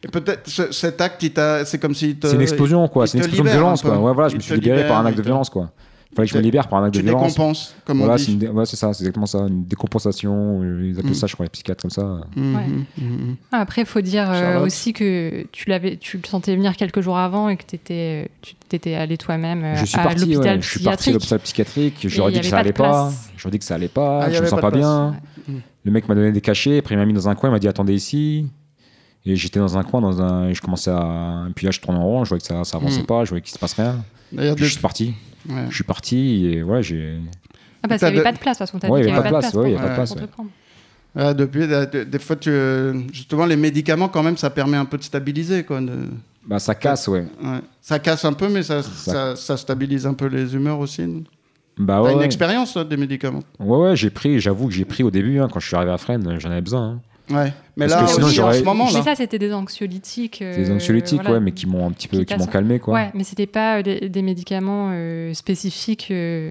[0.04, 1.24] Et peut-être ce- cet acte,
[1.64, 2.16] c'est comme si.
[2.22, 3.08] C'est une explosion, quoi.
[3.08, 3.98] C'est une explosion de violence, quoi.
[4.00, 5.72] Ouais, voilà, je me suis libéré par un acte de violence, quoi.
[6.14, 7.32] Il fallait que je me Tu- libère par un acte Tu de violence.
[7.34, 8.32] décompenses, comme Voilà, on dit.
[8.34, 10.62] une dé- ouais, c'est ça, c'est exactement ça, une décompensation.
[10.62, 11.14] euh, Ils appellent Mm.
[11.14, 12.20] ça, je crois, les psychiatres comme ça.
[12.36, 12.62] Mhm, Ouais.
[12.98, 13.36] mhm.
[13.50, 17.00] Ah, Après, il faut dire euh, aussi que tu, l'avais, tu le sentais venir quelques
[17.00, 20.56] jours avant et que étais, tu t'étais allé toi-même euh, Je suis à parti, l'hôpital
[20.56, 22.06] ouais, je suis parti à l'hôpital psychiatrique.
[22.08, 23.10] J'aurais dit que ça allait pas.
[23.36, 24.22] J'aurais dit que ça allait pas.
[24.24, 25.16] Ah, je me sens pas bien.
[25.84, 26.78] Le mec m'a donné des cachets.
[26.78, 27.50] Après, il m'a mis dans un coin.
[27.50, 28.46] Il m'a dit attendez ici.
[29.26, 30.48] Et j'étais dans un coin, dans un.
[30.48, 31.46] Et je commençais à.
[31.48, 32.24] Et puis là, je tournais en rond.
[32.24, 33.06] Je voyais que ça, ça avançait Mm.
[33.06, 33.24] pas.
[33.24, 34.02] Je voyais qu'il se passe rien.
[34.32, 35.14] D'ailleurs, je suis parti.
[35.48, 35.66] Ouais.
[35.70, 37.18] Je suis parti et ouais, j'ai.
[37.82, 39.10] Ah, parce qu'il n'y avait de- pas de place, parce qu'on t'a Ouais, dit il
[39.10, 40.26] y qu'il n'y avait pas de place, ouais, il y avait pas de pour place,
[40.28, 40.50] te prendre.
[41.16, 44.76] Ah, depuis, euh, de- des fois, tu, euh, justement, les médicaments, quand même, ça permet
[44.76, 45.62] un peu de stabiliser.
[45.62, 46.08] Quoi, de-
[46.46, 47.20] Bah, ça casse, ouais.
[47.42, 47.60] ouais.
[47.80, 51.02] Ça casse un peu, mais ça, ça, ça stabilise un peu les humeurs aussi.
[51.76, 52.12] Bah T'as ouais.
[52.12, 52.24] une ouais.
[52.24, 53.42] expérience toi, des médicaments?
[53.58, 55.90] Ouais, ouais, j'ai pris, j'avoue que j'ai pris au début, hein, quand je suis arrivé
[55.92, 56.82] à Fresnes, j'en avais besoin.
[56.90, 57.00] hein.
[57.30, 57.52] Ouais.
[57.76, 60.42] Mais Parce là, que sinon, aussi, en j'aurais- ce moment, Mais ça, c'était des anxiolytiques.
[60.42, 61.38] euh, Des anxiolytiques, voilà.
[61.38, 62.94] ouais, mais qui m'ont un petit peu, Qui qui m'ont passent- calmé, quoi.
[62.94, 66.50] Ouais, mais c'était pas euh, des, des médicaments euh, spécifiques, euh,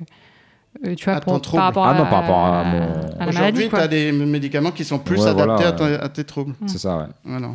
[0.86, 1.58] euh, tu vois, À ton pour, trouble.
[1.60, 4.12] par rapport Ah à, non, par rapport à mon- à la Aujourd'hui, tu as des
[4.12, 6.56] médicaments qui sont plus Ouais, adaptés voilà, à, tes troubles.
[6.66, 7.06] C'est ça, ouais.
[7.24, 7.50] Voilà.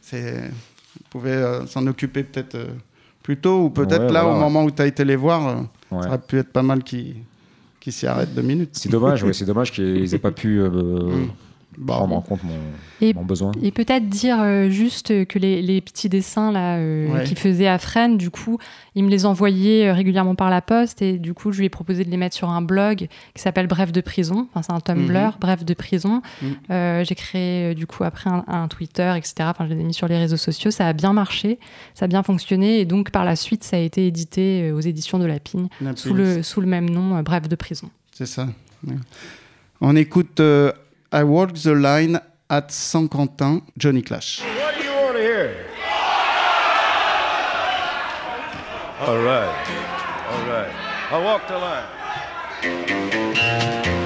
[0.00, 0.32] C'est...
[0.40, 2.68] Vous pouvez euh, s'en occuper peut-être euh,
[3.22, 4.40] plus tôt, ou peut-être Ouais, là, voilà, au ouais.
[4.40, 5.54] moment où tu as été les voir, euh,
[5.90, 6.02] Ouais.
[6.02, 7.16] ça aurait pu être pas mal qui,
[7.80, 8.70] qui s'y arrête deux minutes.
[8.72, 11.26] C'est dommage, ouais, c'est dommage qu'ils aient pas pu euh,
[11.78, 11.86] Mm.
[11.86, 12.54] prendre en compte mon,
[13.00, 13.52] Et- mon besoin.
[13.62, 17.24] Et peut-être dire euh, juste que les, les petits dessins là euh, Ouais.
[17.24, 18.58] qu'il faisait à Fresnes, du coup,
[18.94, 21.68] il me les envoyait euh, régulièrement par la poste et du coup, je lui ai
[21.68, 24.48] proposé de les mettre sur un blog qui s'appelle Bref de prison.
[24.54, 25.32] Enfin, c'est un Tumblr, Mhm.
[25.40, 26.22] Bref de prison.
[26.42, 26.54] Mhm.
[26.70, 29.34] Euh, J'ai créé euh, du coup après un, un Twitter, etc.
[29.40, 30.70] Enfin, je les ai mis sur les réseaux sociaux.
[30.70, 31.58] Ça a bien marché,
[31.94, 34.80] ça a bien fonctionné et donc par la suite, ça a été édité euh, aux
[34.80, 37.90] éditions de la Pigne sous le, sous le même nom, euh, Bref de prison.
[38.12, 38.48] C'est ça.
[38.86, 38.94] ouais.
[39.82, 40.72] On écoute euh,
[41.16, 44.42] I Walk the Line at San Quentin, Johnny Clash.
[44.42, 45.64] What do you want to hear?
[49.00, 49.48] All right.
[50.30, 50.70] All right.
[51.10, 51.56] I walk the
[53.96, 54.05] line.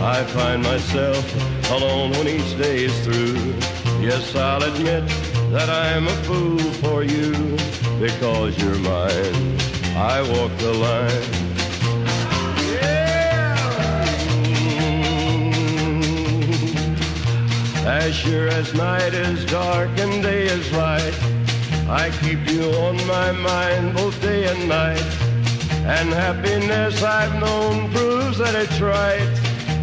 [0.00, 3.34] I find myself alone when each day is through.
[4.00, 5.04] Yes, I'll admit
[5.50, 7.32] that I'm a fool for you
[7.98, 9.58] because you're mine.
[9.96, 11.48] I walk the line.
[17.84, 21.14] As sure as night is dark and day is light,
[21.88, 25.02] I keep you on my mind both day and night.
[25.84, 29.37] And happiness I've known proves that it's right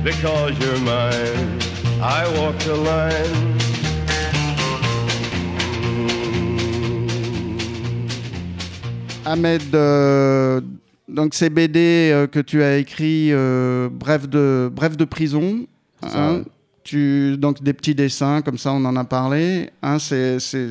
[0.06, 1.60] because you're mine.
[2.00, 3.56] I walk the line.
[9.26, 10.62] Ahmed, euh,
[11.10, 15.66] donc ces BD euh, que tu as écrit, euh, bref de bref de prison.
[16.04, 16.44] Hein,
[16.84, 19.72] tu donc des petits dessins comme ça, on en a parlé.
[19.82, 20.70] Hein, c'est c'est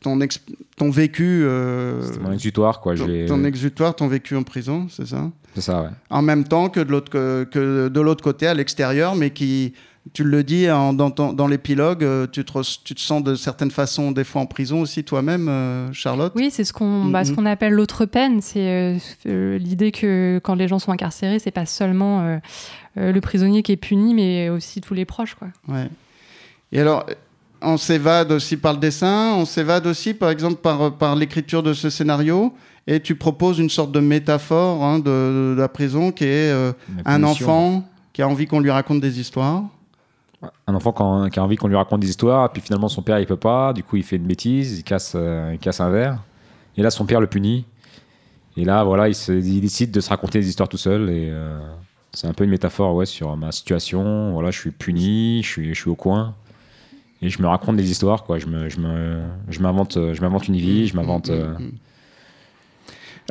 [0.00, 0.40] ton ex-
[0.76, 2.94] ton vécu, euh, C'était mon exutoire, quoi.
[3.26, 5.30] Ton exutoire, ton vécu en prison, c'est ça?
[5.54, 5.88] C'est ça, ouais.
[6.10, 9.74] En même temps que de l'autre que, que de l'autre côté, à l'extérieur, mais qui
[10.14, 13.22] tu le dis en- dans, ton- dans l'épilogue, euh, tu te, res- tu te sens
[13.22, 16.32] de certaines façons des fois en prison aussi toi-même, euh, Charlotte.
[16.34, 17.36] Oui, c'est ce qu'on bah, ce Mhm.
[17.36, 18.40] qu'on appelle l'autre peine.
[18.40, 22.38] C'est euh, l'idée que quand les gens sont incarcérés, c'est pas seulement euh,
[22.96, 25.34] le prisonnier qui est puni, mais aussi tous les proches.
[25.36, 25.48] Quoi.
[25.68, 25.88] Ouais.
[26.72, 27.06] Et alors,
[27.60, 31.74] on s'évade aussi par le dessin, on s'évade aussi, par exemple, par, par l'écriture de
[31.74, 32.52] ce scénario,
[32.86, 36.72] et tu proposes une sorte de métaphore hein, de, de la prison qui est euh,
[37.04, 39.62] un enfant qui a envie qu'on lui raconte des histoires.
[40.66, 43.20] Un enfant quand- qui a envie qu'on lui raconte des histoires, puis finalement son père
[43.20, 45.88] il peut pas, du coup il fait une bêtise, il casse, euh, il casse un
[45.90, 46.18] verre,
[46.76, 47.64] et là son père le punit.
[48.56, 51.28] Et là voilà, il, se- il décide de se raconter des histoires tout seul, et
[51.30, 51.60] euh,
[52.12, 54.32] c'est un peu une métaphore ouais, sur ma situation.
[54.32, 56.34] Voilà, je suis puni, je suis, je suis au coin,
[57.22, 58.38] et je me raconte des histoires, quoi.
[58.40, 61.30] Je me, je me, je m'invente, je m'invente une vie, je m'invente.
[61.30, 61.54] euh,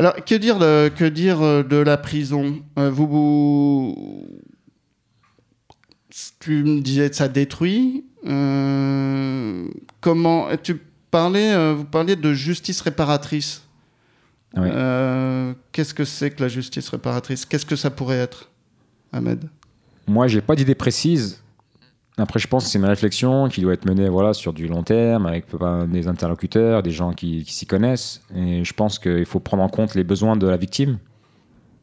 [0.01, 2.59] Alors, que dire de, que dire euh, de la prison?
[2.79, 4.27] Euh, vous, vous-
[6.39, 8.03] Tu me disais que ça détruit.
[8.25, 9.67] Euh,
[9.99, 10.81] comment Tu
[11.11, 13.61] parlais, vous parliez de justice réparatrice.
[14.57, 14.69] Oui.
[14.71, 17.45] Euh, Qu'est-ce que c'est que la justice réparatrice?
[17.45, 18.49] Qu'est-ce que ça pourrait être,
[19.13, 19.47] Ahmed?
[20.07, 21.43] Moi, j'ai pas d'idée précise.
[22.21, 24.83] Après, je pense que c'est une réflexion qui doit être menée voilà, sur du long
[24.83, 28.21] terme, avec euh, des interlocuteurs, des gens qui, qui s'y connaissent.
[28.35, 30.97] Et je pense qu'il faut prendre en compte les besoins de la victime.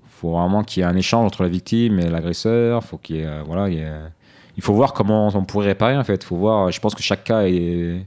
[0.04, 2.82] Il faut vraiment qu'il y ait un échange entre la victime et l'agresseur.
[2.84, 3.92] Faut qu'il euh, voilà, il, y ait-
[4.56, 6.24] il faut voir comment on pourrait réparer, en fait.
[6.24, 8.04] Faut voir, je pense que chaque cas est,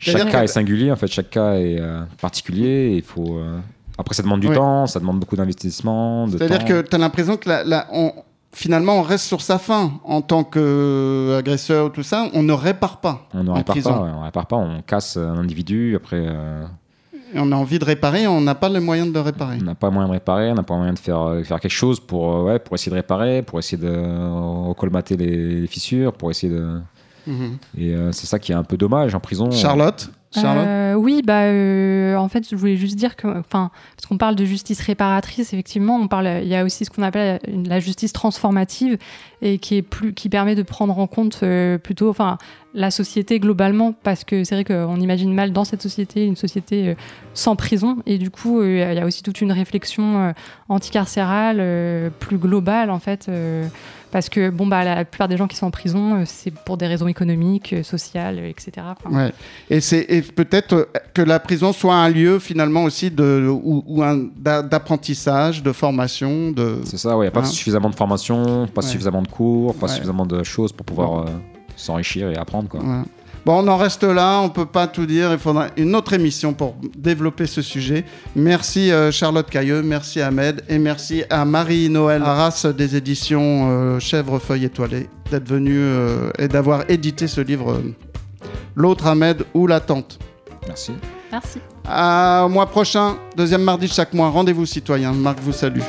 [0.00, 1.06] chaque cas est singulier, en fait.
[1.08, 2.94] Chaque cas est euh, particulier.
[2.96, 3.58] Il faut, euh,
[3.98, 4.54] Après, ça demande du Oui.
[4.54, 6.26] temps, ça demande beaucoup d'investissement.
[6.26, 8.12] de C'est-à-dire que tu as l'impression que la- la- on-
[8.52, 12.28] finalement, on reste sur sa fin en tant qu'agresseur ou tout ça.
[12.34, 13.28] On ne répare pas.
[13.34, 13.92] On ne répare prison.
[13.92, 16.64] pas, ouais, on répare pas, on casse un individu, après euh,
[17.34, 19.58] on a envie de réparer, on n'a pas les moyens de le réparer.
[19.60, 21.70] on n'a pas moyen de réparer, on n'a pas moyen de faire, euh, faire quelque
[21.70, 25.66] chose pour, euh, ouais, pour essayer de réparer, pour essayer de euh, recolmater les, les
[25.66, 26.80] fissures, pour essayer de...
[27.26, 27.58] Mhm.
[27.78, 29.50] Et euh, c'est ça qui est un peu dommage en prison.
[29.50, 30.10] Charlotte
[30.66, 34.36] Euh, oui, bah, euh, en fait, je voulais juste dire que, enfin, parce qu'on parle
[34.36, 37.80] de justice réparatrice, effectivement, on parle, il y a aussi ce qu'on appelle une- la
[37.80, 38.96] justice transformative
[39.42, 42.38] et qui est plus, qui permet de prendre en compte euh, plutôt, enfin,
[42.72, 46.88] la société globalement, parce que c'est vrai qu'on imagine mal dans cette société une société
[46.90, 46.94] euh,
[47.34, 50.32] sans prison, et du coup, euh, il y a aussi toute une réflexion euh,
[50.68, 53.28] anticarcérale plus globale, en fait.
[54.12, 56.86] parce que bon bah la plupart des gens qui sont en prison, c'est pour des
[56.88, 58.72] raisons économiques, sociales, etc.
[59.04, 59.32] Enfin, Ouais.
[59.70, 60.04] Et c'est
[60.34, 64.02] peut-être que la prison soit un lieu finalement aussi de ou,
[64.36, 66.78] d'apprentissage, de formation, de.
[66.84, 68.88] C'est ça, il n'y a pas Hein suffisamment de formation, pas Ouais.
[68.88, 69.92] suffisamment de cours, pas Ouais.
[69.92, 71.24] suffisamment de choses pour pouvoir euh,
[71.80, 72.68] s'enrichir et apprendre.
[72.68, 72.80] Quoi.
[72.80, 73.02] Ouais.
[73.46, 76.52] Bon, on en reste là, on peut pas tout dire, il faudra une autre émission
[76.52, 78.04] pour développer ce sujet.
[78.36, 84.66] Merci euh, Charlotte Cailleux, merci Ahmed et merci à Marie-Noël Arras des éditions euh, Chèvrefeuille
[84.66, 87.94] étoilée d'être venue euh, et d'avoir édité ce livre euh,
[88.74, 90.18] L'autre Ahmed ou la tante.
[90.66, 90.92] Merci.
[91.32, 91.60] Merci.
[91.88, 95.12] À mois prochain, deuxième mardi de chaque mois, rendez-vous citoyens.
[95.12, 95.80] Marc vous salue.